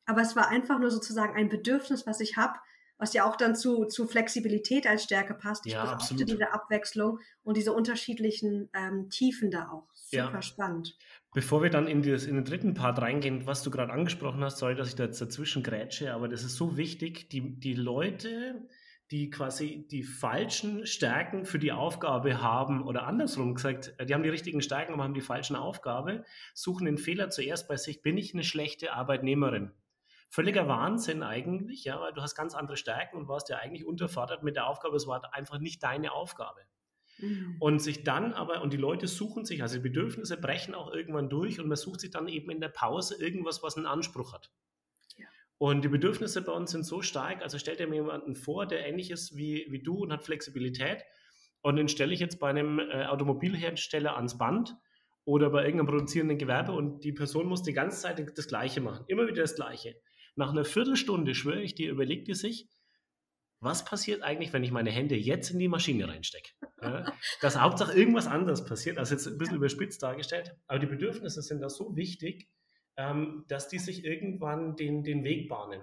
[0.06, 2.54] Aber es war einfach nur sozusagen ein Bedürfnis, was ich habe,
[3.02, 5.66] was ja auch dann zu, zu Flexibilität als Stärke passt.
[5.66, 6.28] Ich ja, absolut.
[6.28, 9.88] diese Abwechslung und diese unterschiedlichen ähm, Tiefen da auch.
[9.94, 10.42] Super ja.
[10.42, 10.96] spannend.
[11.34, 14.58] Bevor wir dann in, das, in den dritten Part reingehen, was du gerade angesprochen hast,
[14.58, 18.68] sorry, dass ich da jetzt dazwischen grätsche, aber das ist so wichtig, die, die Leute,
[19.10, 24.28] die quasi die falschen Stärken für die Aufgabe haben oder andersrum gesagt, die haben die
[24.28, 28.32] richtigen Stärken, aber haben die falschen Aufgabe, suchen den Fehler zuerst bei sich, bin ich
[28.32, 29.72] eine schlechte Arbeitnehmerin?
[30.32, 34.42] Völliger Wahnsinn eigentlich, ja, weil du hast ganz andere Stärken und warst ja eigentlich unterfordert
[34.42, 34.96] mit der Aufgabe.
[34.96, 36.62] Es war einfach nicht deine Aufgabe.
[37.18, 37.56] Mhm.
[37.60, 41.28] Und sich dann aber, und die Leute suchen sich, also die Bedürfnisse brechen auch irgendwann
[41.28, 44.50] durch und man sucht sich dann eben in der Pause irgendwas, was einen Anspruch hat.
[45.18, 45.26] Ja.
[45.58, 48.88] Und die Bedürfnisse bei uns sind so stark, also stell dir mir jemanden vor, der
[48.88, 51.04] ähnlich ist wie, wie du und hat Flexibilität.
[51.60, 54.74] Und den stelle ich jetzt bei einem äh, Automobilhersteller ans Band
[55.26, 59.04] oder bei irgendeinem produzierenden Gewerbe und die Person muss die ganze Zeit das Gleiche machen,
[59.08, 59.94] immer wieder das Gleiche.
[60.34, 62.68] Nach einer Viertelstunde, schwöre ich dir, überlegt die sich,
[63.60, 66.50] was passiert eigentlich, wenn ich meine Hände jetzt in die Maschine reinstecke?
[66.82, 71.42] Ja, dass Hauptsache irgendwas anderes passiert, also jetzt ein bisschen überspitzt dargestellt, aber die Bedürfnisse
[71.42, 72.48] sind da so wichtig,
[72.96, 75.80] ähm, dass die sich irgendwann den, den Weg bahnen.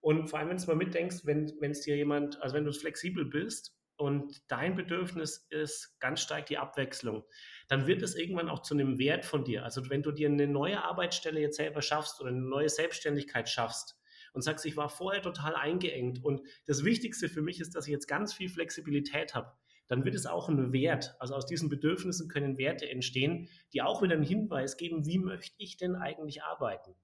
[0.00, 3.24] Und vor allem, wenn du mal mitdenkst, wenn es dir jemand, also wenn du flexibel
[3.24, 7.24] bist und dein Bedürfnis ist ganz stark die Abwechslung,
[7.68, 9.62] dann wird es irgendwann auch zu einem Wert von dir.
[9.62, 14.00] Also wenn du dir eine neue Arbeitsstelle jetzt selber schaffst oder eine neue Selbstständigkeit schaffst
[14.32, 17.92] und sagst, ich war vorher total eingeengt und das Wichtigste für mich ist, dass ich
[17.92, 19.52] jetzt ganz viel Flexibilität habe,
[19.86, 21.14] dann wird es auch ein Wert.
[21.18, 25.54] Also aus diesen Bedürfnissen können Werte entstehen, die auch wieder einen Hinweis geben, wie möchte
[25.58, 26.94] ich denn eigentlich arbeiten?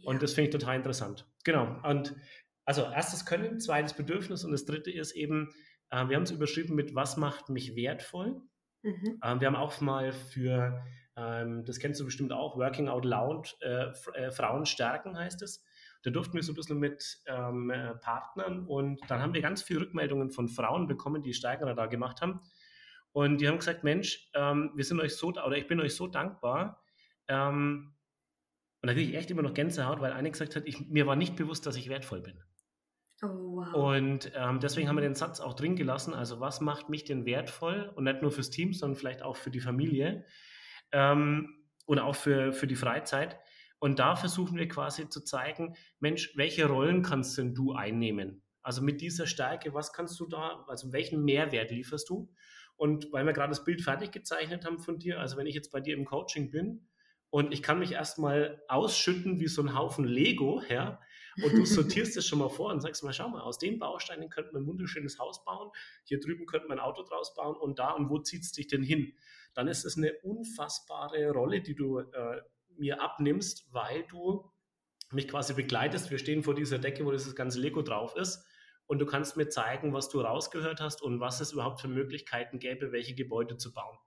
[0.00, 0.10] Ja.
[0.10, 1.26] Und das finde ich total interessant.
[1.44, 1.80] Genau.
[1.82, 2.14] Und
[2.66, 5.54] also erstes Können, zweites Bedürfnis und das dritte ist eben,
[5.90, 8.40] äh, wir haben es überschrieben mit, was macht mich wertvoll?
[8.82, 9.20] Mhm.
[9.22, 10.84] Ähm, wir haben auch mal für,
[11.16, 15.64] ähm, das kennst du bestimmt auch, Working Out Loud, äh, äh, Frauen stärken heißt es.
[16.02, 19.80] Da durften wir so ein bisschen mit ähm, Partnern und dann haben wir ganz viele
[19.80, 22.40] Rückmeldungen von Frauen bekommen, die Steigerer da gemacht haben.
[23.10, 26.06] Und die haben gesagt, Mensch, ähm, wir sind euch so, oder ich bin euch so
[26.06, 26.84] dankbar.
[27.26, 27.94] Ähm,
[28.82, 31.16] und da kriege ich echt immer noch Gänsehaut, weil eine gesagt hat, ich, mir war
[31.16, 32.40] nicht bewusst, dass ich wertvoll bin.
[33.22, 33.96] Oh, wow.
[33.96, 36.12] Und ähm, deswegen haben wir den Satz auch drin gelassen.
[36.12, 37.90] Also, was macht mich denn wertvoll?
[37.94, 40.24] Und nicht nur fürs Team, sondern vielleicht auch für die Familie
[40.92, 43.38] ähm, und auch für, für die Freizeit.
[43.78, 48.42] Und da versuchen wir quasi zu zeigen, Mensch, welche Rollen kannst denn du einnehmen?
[48.62, 52.32] Also mit dieser Stärke, was kannst du da, also welchen Mehrwert lieferst du?
[52.76, 55.70] Und weil wir gerade das Bild fertig gezeichnet haben von dir, also wenn ich jetzt
[55.70, 56.88] bei dir im Coaching bin
[57.30, 61.00] und ich kann mich erstmal ausschütten wie so ein Haufen Lego, ja,
[61.42, 64.30] und du sortierst es schon mal vor und sagst mal, schau mal, aus den Bausteinen
[64.30, 65.70] könnte man ein wunderschönes Haus bauen,
[66.04, 68.68] hier drüben könnte man ein Auto draus bauen und da und wo zieht es dich
[68.68, 69.12] denn hin?
[69.54, 72.42] Dann ist es eine unfassbare Rolle, die du äh,
[72.76, 74.50] mir abnimmst, weil du
[75.12, 76.10] mich quasi begleitest.
[76.10, 78.44] Wir stehen vor dieser Decke, wo dieses ganze Lego drauf ist.
[78.86, 82.58] Und du kannst mir zeigen, was du rausgehört hast und was es überhaupt für Möglichkeiten
[82.58, 83.98] gäbe, welche Gebäude zu bauen.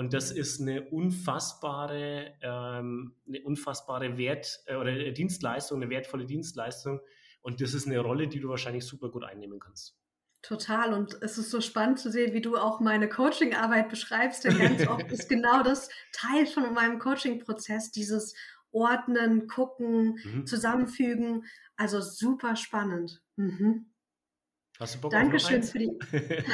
[0.00, 7.00] Und das ist eine unfassbare, ähm, eine unfassbare Wert äh, oder Dienstleistung, eine wertvolle Dienstleistung.
[7.42, 9.98] Und das ist eine Rolle, die du wahrscheinlich super gut einnehmen kannst.
[10.40, 10.94] Total.
[10.94, 14.44] Und es ist so spannend zu sehen, wie du auch meine Coaching-Arbeit beschreibst.
[14.44, 18.34] Denn ganz oft ist genau das Teil von meinem Coaching-Prozess, dieses
[18.72, 20.46] Ordnen, Gucken, mhm.
[20.46, 21.44] Zusammenfügen.
[21.76, 23.20] Also super spannend.
[23.36, 23.84] Mhm.
[24.80, 25.90] Hast du Bock Dankeschön für die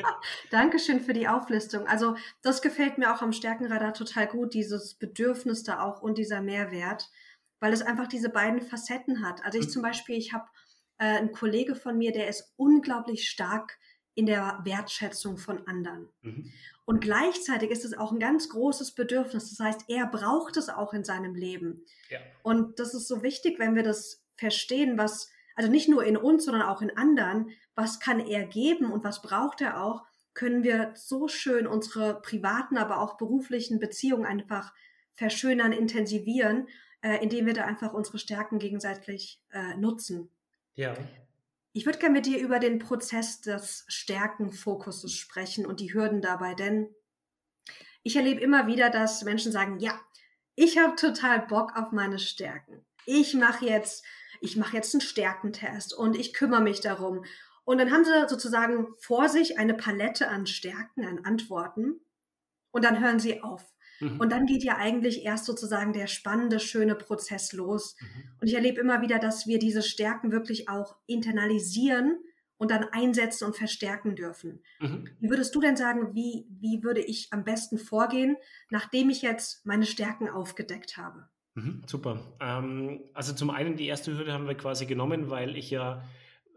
[0.50, 1.86] Dankeschön für die Auflistung.
[1.86, 6.42] Also das gefällt mir auch am Stärkenradar total gut, dieses Bedürfnis da auch und dieser
[6.42, 7.10] Mehrwert,
[7.58, 9.42] weil es einfach diese beiden Facetten hat.
[9.44, 9.70] Also ich mhm.
[9.70, 10.44] zum Beispiel, ich habe
[10.98, 13.78] äh, ein Kollege von mir, der ist unglaublich stark
[14.14, 16.08] in der Wertschätzung von anderen.
[16.20, 16.52] Mhm.
[16.84, 19.48] Und gleichzeitig ist es auch ein ganz großes Bedürfnis.
[19.48, 21.86] Das heißt, er braucht es auch in seinem Leben.
[22.10, 22.18] Ja.
[22.42, 26.46] Und das ist so wichtig, wenn wir das verstehen, was, also nicht nur in uns,
[26.46, 30.92] sondern auch in anderen, was kann er geben und was braucht er auch, können wir
[30.94, 34.72] so schön unsere privaten, aber auch beruflichen Beziehungen einfach
[35.12, 36.66] verschönern, intensivieren,
[37.02, 40.30] äh, indem wir da einfach unsere Stärken gegenseitig äh, nutzen.
[40.76, 40.96] Ja.
[41.74, 46.54] Ich würde gerne mit dir über den Prozess des Stärkenfokuses sprechen und die Hürden dabei,
[46.54, 46.88] denn
[48.02, 49.92] ich erlebe immer wieder, dass Menschen sagen, ja,
[50.54, 52.82] ich habe total Bock auf meine Stärken.
[53.04, 54.06] Ich mache jetzt,
[54.40, 57.24] ich mache jetzt einen Stärkentest und ich kümmere mich darum.
[57.64, 62.00] Und dann haben sie sozusagen vor sich eine Palette an Stärken, an Antworten
[62.70, 63.64] und dann hören sie auf.
[64.00, 64.18] Mhm.
[64.18, 67.96] Und dann geht ja eigentlich erst sozusagen der spannende, schöne Prozess los.
[68.00, 68.06] Mhm.
[68.40, 72.18] Und ich erlebe immer wieder, dass wir diese Stärken wirklich auch internalisieren
[72.56, 74.62] und dann einsetzen und verstärken dürfen.
[74.80, 75.08] Mhm.
[75.20, 78.36] Wie würdest du denn sagen, wie, wie würde ich am besten vorgehen,
[78.70, 81.28] nachdem ich jetzt meine Stärken aufgedeckt habe?
[81.54, 82.36] Mhm, super.
[82.40, 86.04] Ähm, also zum einen die erste Hürde haben wir quasi genommen, weil ich ja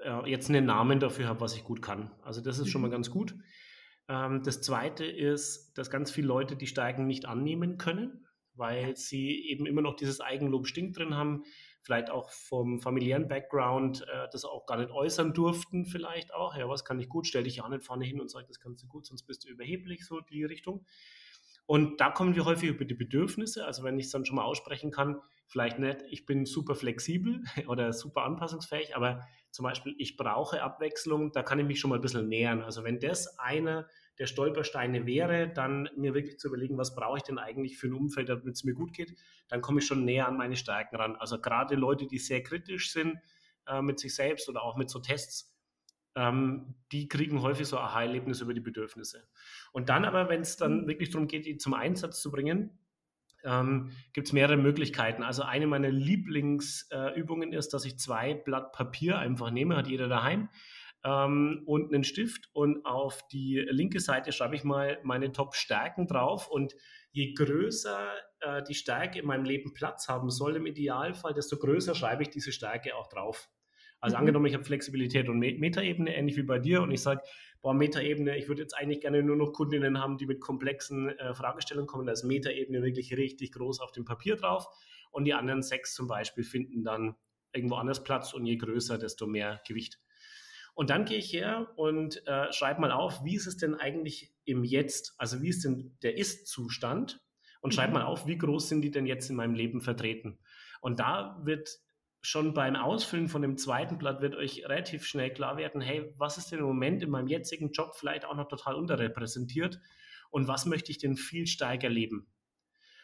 [0.04, 2.12] äh, jetzt einen Namen dafür habe, was ich gut kann.
[2.22, 2.94] Also das ist schon mal mhm.
[2.94, 3.36] ganz gut.
[4.08, 9.48] Ähm, das Zweite ist, dass ganz viele Leute die Steigen nicht annehmen können, weil sie
[9.50, 11.44] eben immer noch dieses Eigenlob stinkt drin haben,
[11.82, 16.56] vielleicht auch vom familiären Background äh, das auch gar nicht äußern durften, vielleicht auch.
[16.56, 17.28] Ja, was kann ich gut?
[17.28, 19.50] Stell dich ja nicht vorne hin und sag, das kannst du gut, sonst bist du
[19.50, 20.86] überheblich, so die Richtung.
[21.66, 23.66] Und da kommen wir häufig über die Bedürfnisse.
[23.66, 27.44] Also wenn ich es dann schon mal aussprechen kann, vielleicht nicht, ich bin super flexibel
[27.68, 31.98] oder super anpassungsfähig, aber zum Beispiel, ich brauche Abwechslung, da kann ich mich schon mal
[31.98, 32.64] ein bisschen nähern.
[32.64, 33.88] Also wenn das einer
[34.20, 37.94] der Stolpersteine wäre, dann mir wirklich zu überlegen, was brauche ich denn eigentlich für ein
[37.94, 39.16] Umfeld, damit es mir gut geht,
[39.48, 41.16] dann komme ich schon näher an meine Stärken ran.
[41.16, 43.20] Also gerade Leute, die sehr kritisch sind
[43.68, 45.53] äh, mit sich selbst oder auch mit so Tests,
[46.16, 49.28] ähm, die kriegen häufig so Aha-Erlebnisse über die Bedürfnisse.
[49.72, 50.88] Und dann aber, wenn es dann mhm.
[50.88, 52.78] wirklich darum geht, die zum Einsatz zu bringen,
[53.44, 55.24] ähm, gibt es mehrere Möglichkeiten.
[55.24, 60.08] Also eine meiner Lieblingsübungen äh, ist, dass ich zwei Blatt Papier einfach nehme, hat jeder
[60.08, 60.50] daheim,
[61.04, 66.50] ähm, und einen Stift und auf die linke Seite schreibe ich mal meine Top-Stärken drauf
[66.50, 66.76] und
[67.12, 71.94] je größer äh, die Stärke in meinem Leben Platz haben soll im Idealfall, desto größer
[71.94, 73.50] schreibe ich diese Stärke auch drauf.
[74.04, 74.20] Also mhm.
[74.20, 77.22] angenommen, ich habe Flexibilität und Metaebene, ähnlich wie bei dir, und ich sage,
[77.62, 81.34] boah, Metaebene, ich würde jetzt eigentlich gerne nur noch Kundinnen haben, die mit komplexen äh,
[81.34, 82.06] Fragestellungen kommen.
[82.06, 84.68] Da ist Metaebene wirklich richtig groß auf dem Papier drauf.
[85.12, 87.16] Und die anderen sechs zum Beispiel finden dann
[87.54, 90.02] irgendwo anders Platz und je größer, desto mehr Gewicht.
[90.76, 94.34] Und dann gehe ich her und äh, schreibe mal auf, wie ist es denn eigentlich
[94.44, 95.16] im Jetzt?
[95.18, 97.22] Also wie ist denn der Ist-Zustand?
[97.62, 97.76] Und mhm.
[97.76, 100.40] schreibe mal auf, wie groß sind die denn jetzt in meinem Leben vertreten?
[100.82, 101.80] Und da wird
[102.24, 106.38] schon beim Ausfüllen von dem zweiten Blatt wird euch relativ schnell klar werden, hey, was
[106.38, 109.80] ist denn im Moment in meinem jetzigen Job vielleicht auch noch total unterrepräsentiert
[110.30, 112.28] und was möchte ich denn viel stärker leben?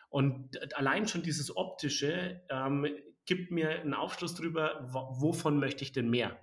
[0.10, 2.88] Und allein schon dieses Optische ähm,
[3.26, 6.40] gibt mir einen Aufschluss darüber, wovon möchte ich denn mehr?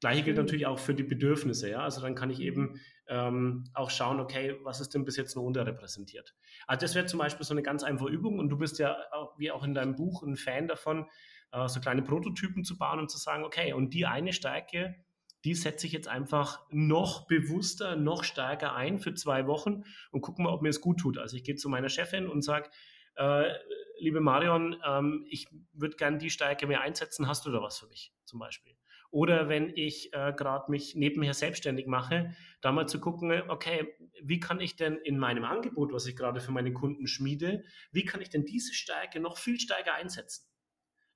[0.00, 1.80] Gleiche gilt natürlich auch für die Bedürfnisse, ja.
[1.80, 5.42] Also dann kann ich eben ähm, auch schauen, okay, was ist denn bis jetzt noch
[5.42, 6.34] unterrepräsentiert.
[6.66, 9.38] Also das wäre zum Beispiel so eine ganz einfache Übung und du bist ja auch,
[9.38, 11.06] wie auch in deinem Buch ein Fan davon,
[11.52, 14.96] äh, so kleine Prototypen zu bauen und zu sagen, okay, und die eine Stärke,
[15.44, 20.44] die setze ich jetzt einfach noch bewusster, noch stärker ein für zwei Wochen und gucken
[20.44, 21.18] mal, ob mir es gut tut.
[21.18, 22.70] Also ich gehe zu meiner Chefin und sage,
[23.14, 23.52] äh,
[23.98, 27.86] liebe Marion, ähm, ich würde gerne die Stärke mehr einsetzen, hast du da was für
[27.86, 28.76] mich zum Beispiel?
[29.10, 34.38] Oder wenn ich äh, gerade mich nebenher selbstständig mache, da mal zu gucken, okay, wie
[34.38, 38.20] kann ich denn in meinem Angebot, was ich gerade für meine Kunden schmiede, wie kann
[38.20, 40.46] ich denn diese Stärke noch viel stärker einsetzen?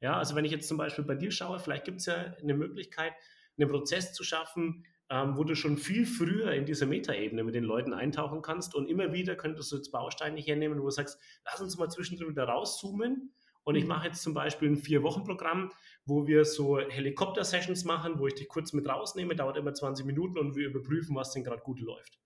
[0.02, 2.54] Ja, also wenn ich jetzt zum Beispiel bei dir schaue, vielleicht gibt es ja eine
[2.54, 3.12] Möglichkeit,
[3.56, 7.62] einen Prozess zu schaffen, ähm, wo du schon viel früher in diese Metaebene mit den
[7.62, 11.60] Leuten eintauchen kannst und immer wieder könntest du jetzt Bausteine hernehmen, wo du sagst, lass
[11.60, 13.90] uns mal zwischendrin wieder rauszoomen und ich mhm.
[13.90, 15.70] mache jetzt zum Beispiel ein Vier-Wochen-Programm,
[16.04, 20.36] wo wir so Helikopter-Sessions machen, wo ich dich kurz mit rausnehme, dauert immer 20 Minuten
[20.36, 22.18] und wir überprüfen, was denn gerade gut läuft.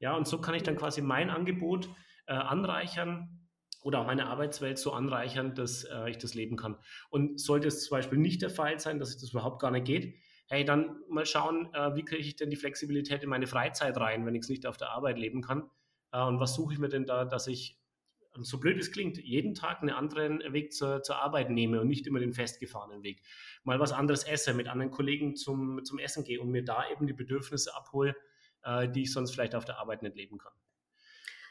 [0.00, 1.88] Ja, und so kann ich dann quasi mein Angebot
[2.26, 3.43] äh, anreichern
[3.84, 6.76] oder auch meine Arbeitswelt so anreichern, dass äh, ich das leben kann.
[7.10, 9.84] Und sollte es zum Beispiel nicht der Fall sein, dass es das überhaupt gar nicht
[9.84, 10.14] geht,
[10.48, 14.24] hey, dann mal schauen, äh, wie kriege ich denn die Flexibilität in meine Freizeit rein,
[14.24, 15.70] wenn ich es nicht auf der Arbeit leben kann.
[16.12, 17.78] Äh, und was suche ich mir denn da, dass ich
[18.40, 22.06] so blöd es klingt, jeden Tag einen anderen Weg zur, zur Arbeit nehme und nicht
[22.06, 23.22] immer den festgefahrenen Weg.
[23.62, 27.06] Mal was anderes esse, mit anderen Kollegen zum, zum Essen gehe und mir da eben
[27.06, 28.16] die Bedürfnisse abhole,
[28.64, 30.52] äh, die ich sonst vielleicht auf der Arbeit nicht leben kann.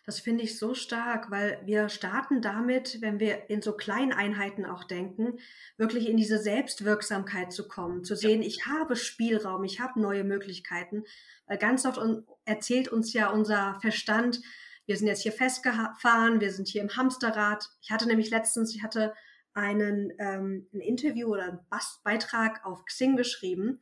[0.05, 4.65] Das finde ich so stark, weil wir starten damit, wenn wir in so kleinen Einheiten
[4.65, 5.39] auch denken,
[5.77, 8.47] wirklich in diese Selbstwirksamkeit zu kommen, zu sehen, ja.
[8.47, 11.03] ich habe Spielraum, ich habe neue Möglichkeiten.
[11.47, 12.01] Weil ganz oft
[12.43, 14.41] erzählt uns ja unser Verstand,
[14.85, 17.69] wir sind jetzt hier festgefahren, wir sind hier im Hamsterrad.
[17.81, 19.13] Ich hatte nämlich letztens, ich hatte
[19.53, 21.59] einen ähm, ein Interview oder einen
[22.03, 23.79] Beitrag auf Xing geschrieben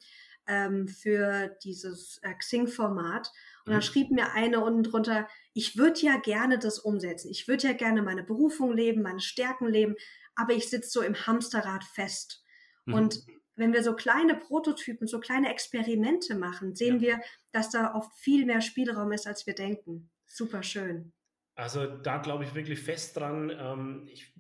[0.52, 3.32] ähm, für dieses äh, Xing-Format.
[3.66, 3.84] Und dann mhm.
[3.84, 7.30] schrieb mir eine unten drunter, ich würde ja gerne das umsetzen.
[7.30, 9.96] Ich würde ja gerne meine Berufung leben, meine Stärken leben,
[10.36, 12.44] aber ich sitze so im Hamsterrad fest.
[12.86, 12.94] Mhm.
[12.94, 13.20] Und
[13.56, 17.02] wenn wir so kleine Prototypen, so kleine Experimente machen, sehen ja.
[17.02, 20.10] wir, dass da oft viel mehr Spielraum ist, als wir denken.
[20.26, 21.14] Super schön.
[21.56, 23.52] Also da glaube ich wirklich fest dran.
[23.56, 24.34] Ähm, ich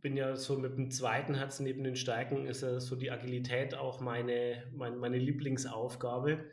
[0.00, 3.74] bin ja so mit dem zweiten Herzen neben den Stärken ist ja so die Agilität
[3.74, 6.44] auch meine, meine, meine Lieblingsaufgabe.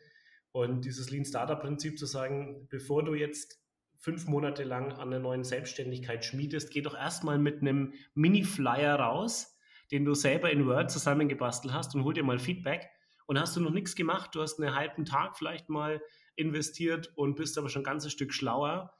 [0.51, 3.59] Und dieses Lean Startup Prinzip zu sagen, bevor du jetzt
[3.97, 9.57] fünf Monate lang an einer neuen Selbstständigkeit schmiedest, geh doch erstmal mit einem Mini-Flyer raus,
[9.91, 12.89] den du selber in Word zusammengebastelt hast und hol dir mal Feedback.
[13.25, 16.01] Und hast du noch nichts gemacht, du hast einen halben Tag vielleicht mal
[16.35, 18.93] investiert und bist aber schon ein ganzes Stück schlauer.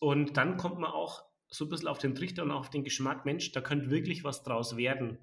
[0.00, 3.24] Und dann kommt man auch so ein bisschen auf den Trichter und auf den Geschmack,
[3.24, 5.18] Mensch, da könnte wirklich was draus werden.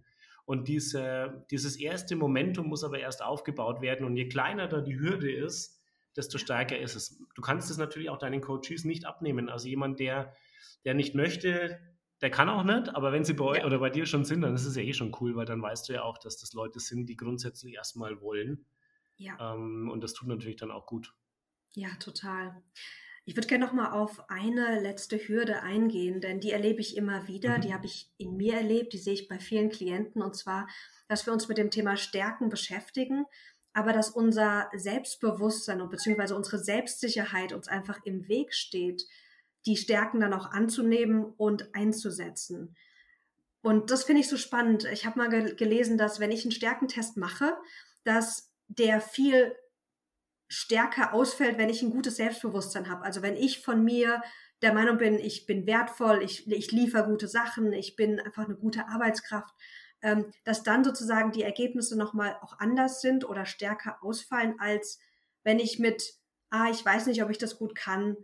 [0.45, 4.05] Und diese, dieses erste Momentum muss aber erst aufgebaut werden.
[4.05, 5.81] Und je kleiner da die Hürde ist,
[6.15, 7.21] desto stärker ist es.
[7.35, 9.49] Du kannst es natürlich auch deinen Coaches nicht abnehmen.
[9.49, 10.33] Also jemand, der,
[10.85, 11.79] der nicht möchte,
[12.21, 14.53] der kann auch nicht, aber wenn sie bei euch oder bei dir schon sind, dann
[14.53, 16.79] ist es ja eh schon cool, weil dann weißt du ja auch, dass das Leute
[16.79, 18.65] sind, die grundsätzlich erstmal wollen.
[19.17, 19.53] Ja.
[19.53, 21.13] Ähm, und das tut natürlich dann auch gut.
[21.73, 22.61] Ja, total.
[23.25, 27.27] Ich würde gerne noch mal auf eine letzte Hürde eingehen, denn die erlebe ich immer
[27.27, 27.57] wieder.
[27.57, 27.61] Mhm.
[27.61, 30.67] Die habe ich in mir erlebt, die sehe ich bei vielen Klienten und zwar,
[31.07, 33.25] dass wir uns mit dem Thema Stärken beschäftigen,
[33.73, 39.03] aber dass unser Selbstbewusstsein und beziehungsweise unsere Selbstsicherheit uns einfach im Weg steht,
[39.65, 42.75] die Stärken dann auch anzunehmen und einzusetzen.
[43.61, 44.85] Und das finde ich so spannend.
[44.85, 47.55] Ich habe mal ge gelesen, dass wenn ich einen Stärkentest mache,
[48.03, 49.55] dass der viel
[50.51, 53.03] stärker ausfällt, wenn ich ein gutes Selbstbewusstsein habe.
[53.03, 54.21] Also wenn ich von mir
[54.61, 58.55] der Meinung bin, ich bin wertvoll, ich, ich liefere gute Sachen, ich bin einfach eine
[58.55, 59.55] gute Arbeitskraft,
[60.01, 64.99] ähm, dass dann sozusagen die Ergebnisse nochmal auch anders sind oder stärker ausfallen, als
[65.43, 66.15] wenn ich mit,
[66.49, 68.17] ah, ich weiß nicht, ob ich das gut kann,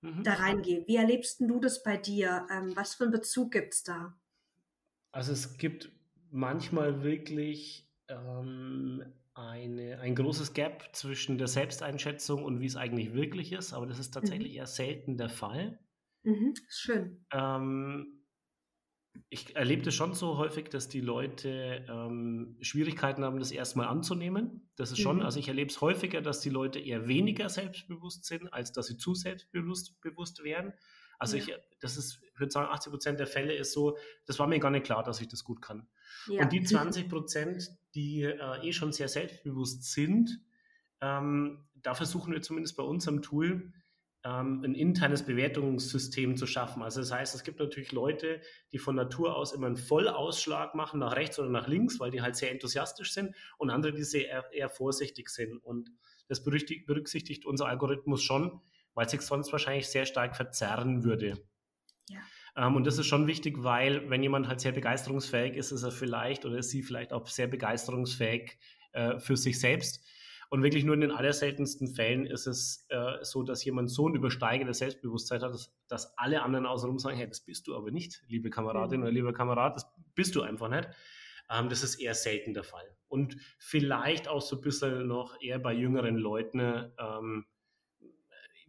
[0.00, 0.24] mhm.
[0.24, 0.86] da reingehe.
[0.86, 2.46] Wie erlebst du das bei dir?
[2.50, 4.18] Ähm, was für einen Bezug gibt es da?
[5.12, 5.92] Also es gibt
[6.30, 13.52] manchmal wirklich ähm, eine, ein großes Gap zwischen der Selbsteinschätzung und wie es eigentlich wirklich
[13.52, 14.20] ist, aber das ist mhm.
[14.20, 14.58] tatsächlich mhm.
[14.58, 15.78] eher selten der Fall.
[16.22, 17.24] Mhm, schön.
[17.32, 18.20] Ähm,
[19.28, 24.70] ich erlebe das schon so häufig, dass die Leute ähm, Schwierigkeiten haben, das erstmal anzunehmen.
[24.76, 25.22] Das ist schon, mhm.
[25.22, 28.96] also ich erlebe es häufiger, dass die Leute eher weniger selbstbewusst sind, als dass sie
[28.96, 30.72] zu selbstbewusst bewusst werden.
[31.18, 31.44] Also ja.
[31.44, 34.58] ich, das ist, ich würde sagen, 80 Prozent der Fälle ist so, das war mir
[34.58, 35.88] gar nicht klar, dass ich das gut kann.
[36.26, 36.42] Ja.
[36.42, 40.40] Und die 20 Prozent, die äh, eh schon sehr selbstbewusst sind,
[41.00, 43.72] ähm, da versuchen wir zumindest bei unserem Tool,
[44.22, 46.82] ähm, ein internes Bewertungssystem zu schaffen.
[46.82, 48.40] Also das heißt, es gibt natürlich Leute,
[48.72, 52.20] die von Natur aus immer einen Vollausschlag machen, nach rechts oder nach links, weil die
[52.20, 55.56] halt sehr enthusiastisch sind und andere, die sehr eher, vorsichtig sind.
[55.58, 55.90] Und
[56.28, 58.60] das berücksichtigt unser Algorithmus schon,
[58.94, 61.42] weil sich sonst wahrscheinlich sehr stark verzerren würde.
[62.08, 62.20] Ja.
[62.60, 65.90] Ähm, und das ist schon wichtig, weil wenn jemand halt sehr begeisterungsfähig ist, ist er
[65.90, 68.58] vielleicht oder ist sie vielleicht auch sehr begeisterungsfähig
[68.92, 70.04] äh, für sich selbst.
[70.50, 74.14] Und wirklich nur in den allerseltensten Fällen ist es äh, so, dass jemand so ein
[74.14, 78.24] übersteigendes Selbstbewusstsein hat, dass, dass alle anderen außenrum sagen, hey, das bist du aber nicht,
[78.26, 79.04] liebe Kameradin mhm.
[79.04, 80.88] oder lieber Kamerad, das bist du einfach nicht.
[81.48, 82.84] Ähm, das ist eher selten der Fall.
[83.08, 86.60] Und vielleicht auch so ein bisschen noch eher bei jüngeren Leuten,
[86.98, 87.46] ähm,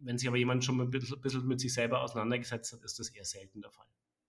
[0.04, 3.08] wenn sich aber jemand schon ein bisschen, bisschen mit sich selber auseinandergesetzt hat, ist das
[3.10, 3.86] eher selten der Fall.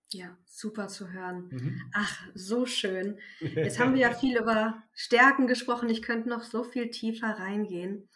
[0.10, 1.50] Ja, super zu hören.
[1.50, 1.82] Mhm.
[1.94, 3.20] Ach, so schön.
[3.42, 5.90] Jetzt haben wir ja viel über Stärken gesprochen.
[5.90, 8.10] Ich könnte noch so viel tiefer reingehen.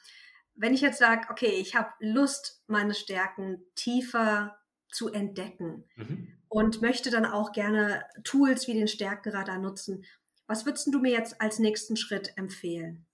[0.60, 4.58] Wenn ich jetzt sage, okay, ich habe Lust, meine Stärken tiefer
[4.92, 6.34] zu entdecken mhm.
[6.48, 10.04] und möchte dann auch gerne Tools wie den Stärkenradar nutzen,
[10.48, 13.06] was würdest du mir jetzt als nächsten Schritt empfehlen?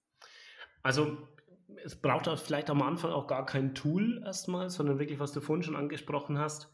[0.83, 1.27] Also
[1.83, 5.41] es braucht auch vielleicht am Anfang auch gar kein Tool erstmal, sondern wirklich, was du
[5.41, 6.69] vorhin schon angesprochen hast,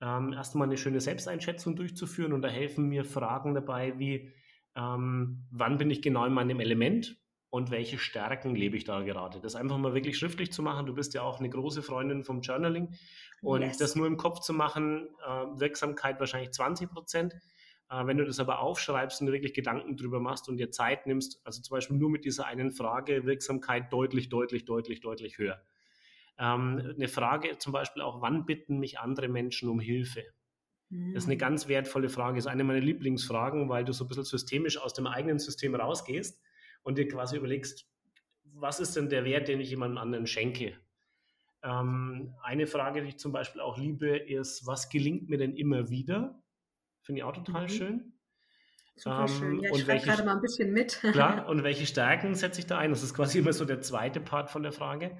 [0.00, 4.32] ähm, erstmal eine schöne Selbsteinschätzung durchzuführen und da helfen mir Fragen dabei wie,
[4.74, 7.16] ähm, wann bin ich genau in meinem Element
[7.50, 9.40] und welche Stärken lebe ich da gerade.
[9.40, 10.86] Das einfach mal wirklich schriftlich zu machen.
[10.86, 12.94] Du bist ja auch eine große Freundin vom Journaling
[13.42, 13.76] und yes.
[13.76, 17.34] das nur im Kopf zu machen, äh, Wirksamkeit wahrscheinlich 20 Prozent.
[17.92, 21.40] Äh, wenn du das aber aufschreibst und wirklich Gedanken drüber machst und dir Zeit nimmst,
[21.44, 25.62] also zum Beispiel nur mit dieser einen Frage, Wirksamkeit deutlich, deutlich, deutlich, deutlich höher.
[26.38, 30.24] Ähm, eine Frage zum Beispiel auch, wann bitten mich andere Menschen um Hilfe?
[30.88, 31.38] Das ist eine hm.
[31.38, 34.92] ganz wertvolle Frage, das ist eine meiner Lieblingsfragen, weil du so ein bisschen systemisch aus
[34.92, 36.38] dem eigenen System rausgehst
[36.82, 37.86] und dir quasi überlegst,
[38.44, 40.74] was ist denn der Wert, den ich jemandem anderen schenke?
[41.62, 45.88] Ähm, eine Frage, die ich zum Beispiel auch liebe, ist, was gelingt mir denn immer
[45.88, 46.41] wieder?
[47.02, 47.68] Finde ich auch total mhm.
[47.68, 48.12] schön.
[48.96, 49.60] Super ähm, schön.
[49.60, 51.00] Ja, ich schreibe gerade mal ein bisschen mit.
[51.00, 52.90] klar, und welche Stärken setze ich da ein?
[52.90, 55.16] Das ist quasi immer so der zweite Part von der Frage.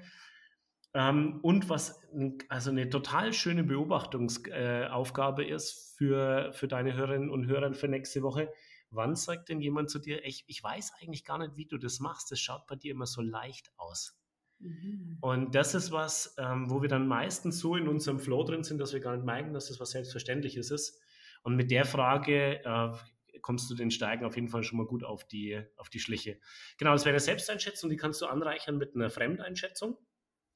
[0.93, 2.01] Ähm, und was
[2.49, 8.21] also eine total schöne Beobachtungsaufgabe äh, ist für, für deine Hörerinnen und Hörer für nächste
[8.21, 8.53] Woche.
[8.91, 11.99] Wann sagt denn jemand zu dir, ich, ich weiß eigentlich gar nicht, wie du das
[11.99, 14.15] machst, das schaut bei dir immer so leicht aus.
[14.59, 15.17] Mhm.
[15.19, 18.77] Und das ist was, ähm, wo wir dann meistens so in unserem Flow drin sind,
[18.77, 21.01] dass wir gar nicht merken, dass das was Selbstverständliches ist.
[21.43, 25.03] Und mit der Frage äh, kommst du den Steigen auf jeden Fall schon mal gut
[25.03, 26.39] auf die, auf die Schliche.
[26.77, 29.97] Genau, das wäre eine Selbsteinschätzung, die kannst du anreichern mit einer Fremdeinschätzung.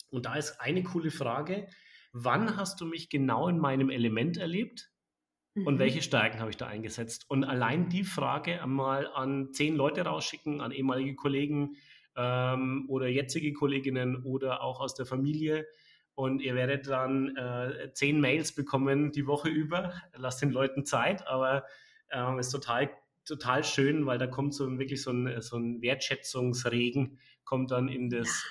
[0.10, 1.68] Und da ist eine coole Frage,
[2.14, 4.92] wann hast du mich genau in meinem Element erlebt?
[5.66, 5.80] Und mhm.
[5.80, 7.26] welche Stärken habe ich da eingesetzt?
[7.30, 11.78] Und allein die Frage einmal an zehn Leute rausschicken, an ehemalige Kollegen
[12.16, 15.68] ähm, oder jetzige Kolleginnen oder auch aus der Familie.
[16.18, 19.94] Und ihr werdet dann äh, zehn Mails bekommen die Woche über.
[20.16, 21.64] Lasst den Leuten Zeit, aber
[22.08, 22.90] es ähm, ist total,
[23.24, 27.88] total schön, weil da kommt so ein, wirklich so ein, so ein Wertschätzungsregen, kommt dann
[27.88, 28.44] in das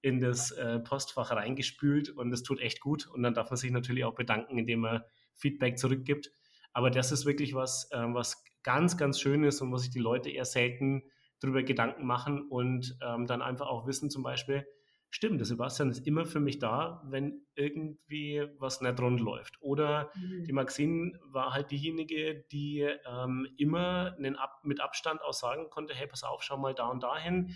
[0.00, 3.06] in das äh, Postfach reingespült und es tut echt gut.
[3.06, 5.02] Und dann darf man sich natürlich auch bedanken, indem man
[5.34, 6.32] Feedback zurückgibt.
[6.72, 9.98] Aber das ist wirklich was, äh, was ganz, ganz schön ist und wo sich die
[9.98, 11.02] Leute eher selten
[11.40, 14.66] darüber Gedanken machen und ähm, dann einfach auch wissen, zum Beispiel,
[15.10, 19.60] stimmt, der Sebastian ist immer für mich da, wenn irgendwie was nicht rund läuft.
[19.60, 20.44] Oder mhm.
[20.44, 26.06] die Maxine war halt diejenige, die ähm, immer Ab mit Abstand auch sagen konnte, hey,
[26.06, 27.54] pass auf, schau mal da und dahin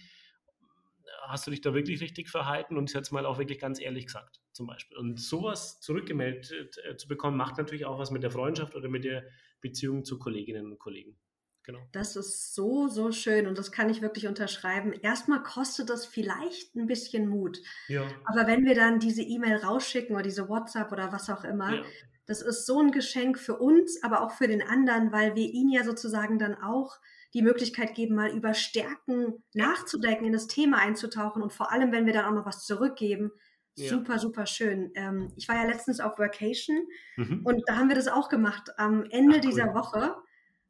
[1.22, 4.40] hast du dich da wirklich richtig verhalten und jetzt mal auch wirklich ganz ehrlich gesagt,
[4.52, 4.96] zum Beispiel.
[4.96, 9.04] Und sowas zurückgemeldet äh, zu bekommen, macht natürlich auch was mit der Freundschaft oder mit
[9.04, 9.24] der
[9.60, 11.16] Beziehung zu Kolleginnen und Kollegen.
[11.64, 11.80] Genau.
[11.92, 14.92] Das ist so, so schön und das kann ich wirklich unterschreiben.
[14.92, 17.62] Erstmal kostet das vielleicht ein bisschen Mut.
[17.88, 18.06] Ja.
[18.26, 21.82] Aber wenn wir dann diese E-Mail rausschicken oder diese WhatsApp oder was auch immer, ja.
[22.26, 25.70] das ist so ein Geschenk für uns, aber auch für den anderen, weil wir ihn
[25.70, 26.98] ja sozusagen dann auch
[27.32, 32.04] die Möglichkeit geben, mal über Stärken nachzudenken, in das Thema einzutauchen und vor allem, wenn
[32.04, 33.32] wir dann auch noch was zurückgeben,
[33.76, 33.88] ja.
[33.88, 34.92] super, super schön.
[34.94, 36.86] Ähm, ich war ja letztens auf Vacation
[37.16, 37.40] mhm.
[37.44, 38.78] und da haben wir das auch gemacht.
[38.78, 39.74] Am Ende Ach, dieser cool.
[39.74, 40.16] Woche,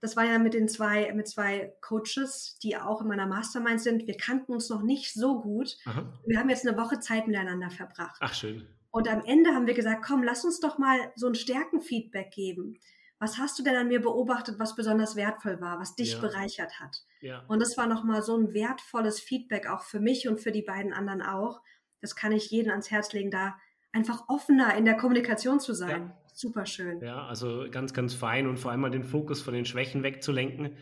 [0.01, 4.07] das war ja mit den zwei, mit zwei Coaches, die auch in meiner Mastermind sind.
[4.07, 5.77] Wir kannten uns noch nicht so gut.
[5.87, 6.13] Aha.
[6.27, 8.17] Wir haben jetzt eine Woche Zeit miteinander verbracht.
[8.21, 8.67] Ach, schön.
[8.91, 12.79] Und am Ende haben wir gesagt, komm, lass uns doch mal so ein Stärkenfeedback geben
[13.25, 16.21] was hast du denn an mir beobachtet, was besonders wertvoll war, was dich ja.
[16.21, 17.05] bereichert hat?
[17.21, 17.43] Ja.
[17.49, 20.93] Und das war nochmal so ein wertvolles Feedback auch für mich und für die beiden
[20.93, 21.63] anderen auch.
[22.01, 23.57] Das kann ich jedem ans Herz legen, da
[23.93, 26.09] einfach offener in der Kommunikation zu sein.
[26.09, 26.24] Ja.
[26.35, 27.01] Super schön.
[27.01, 30.77] Ja, also ganz, ganz fein und vor allem mal den Fokus von den Schwächen wegzulenken.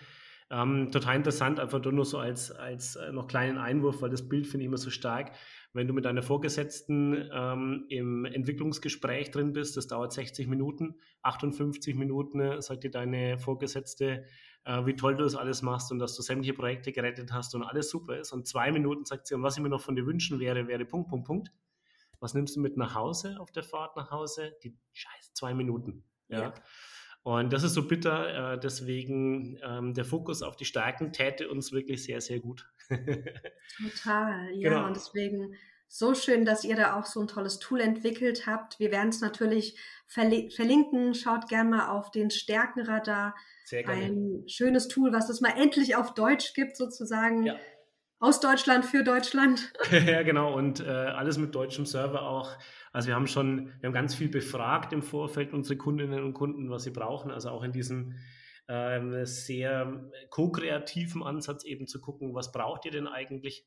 [0.50, 4.46] Ähm, total interessant, einfach nur so als, als äh, noch kleinen Einwurf, weil das Bild
[4.46, 5.32] finde ich immer so stark.
[5.74, 11.96] Wenn du mit deiner Vorgesetzten ähm, im Entwicklungsgespräch drin bist, das dauert 60 Minuten, 58
[11.96, 14.24] Minuten, äh, sagt dir deine Vorgesetzte,
[14.64, 17.62] äh, wie toll du das alles machst und dass du sämtliche Projekte gerettet hast und
[17.62, 18.32] alles super ist.
[18.32, 20.86] Und zwei Minuten sagt sie, und was ich mir noch von dir wünschen wäre, wäre
[20.86, 21.52] Punkt, Punkt, Punkt.
[22.22, 24.52] Was nimmst du mit nach Hause auf der Fahrt nach Hause?
[24.62, 26.04] Die scheiß zwei Minuten.
[26.28, 26.40] ja.
[26.40, 26.54] ja.
[27.24, 31.70] Und das ist so bitter, äh, deswegen ähm, der Fokus auf die Stärken täte uns
[31.70, 32.68] wirklich sehr, sehr gut.
[32.88, 34.70] Total, ja.
[34.70, 34.86] Genau.
[34.86, 35.54] Und deswegen
[35.86, 38.80] so schön, dass ihr da auch so ein tolles Tool entwickelt habt.
[38.80, 39.78] Wir werden es natürlich
[40.08, 41.14] verlinken.
[41.14, 43.36] Schaut gerne mal auf den Stärkenradar.
[43.66, 44.02] Sehr gerne.
[44.02, 47.44] Ein schönes Tool, was es mal endlich auf Deutsch gibt, sozusagen.
[47.44, 47.56] Ja.
[48.18, 49.72] Aus Deutschland für Deutschland.
[49.90, 50.54] ja, genau.
[50.54, 52.56] Und äh, alles mit deutschem Server auch.
[52.92, 56.70] Also wir haben schon, wir haben ganz viel befragt im Vorfeld unsere Kundinnen und Kunden,
[56.70, 57.30] was sie brauchen.
[57.30, 58.16] Also auch in diesem
[58.68, 63.66] ähm, sehr ko-kreativen Ansatz eben zu gucken, was braucht ihr denn eigentlich?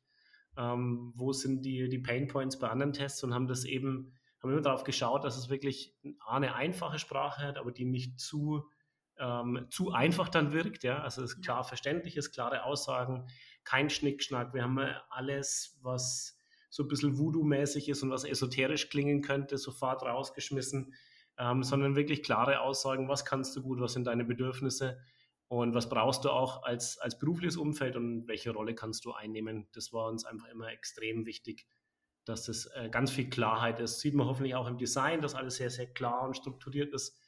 [0.56, 4.12] Ähm, wo sind die, die Pain Points bei anderen Tests und haben das eben,
[4.42, 5.94] haben immer darauf geschaut, dass es wirklich
[6.26, 8.64] eine einfache Sprache hat, aber die nicht zu,
[9.18, 10.82] ähm, zu einfach dann wirkt.
[10.84, 11.02] Ja?
[11.02, 13.26] Also es ist klar verständlich ist, klare Aussagen,
[13.64, 14.54] kein Schnickschnack.
[14.54, 14.78] Wir haben
[15.10, 16.35] alles, was
[16.68, 20.94] so ein bisschen Voodoo-mäßig ist und was esoterisch klingen könnte, sofort rausgeschmissen,
[21.38, 24.98] ähm, sondern wirklich klare Aussagen, was kannst du gut, was sind deine Bedürfnisse
[25.48, 29.68] und was brauchst du auch als, als berufliches Umfeld und welche Rolle kannst du einnehmen.
[29.72, 31.66] Das war uns einfach immer extrem wichtig,
[32.24, 34.00] dass das äh, ganz viel Klarheit ist.
[34.00, 37.20] Sieht man hoffentlich auch im Design, dass alles sehr, sehr klar und strukturiert ist.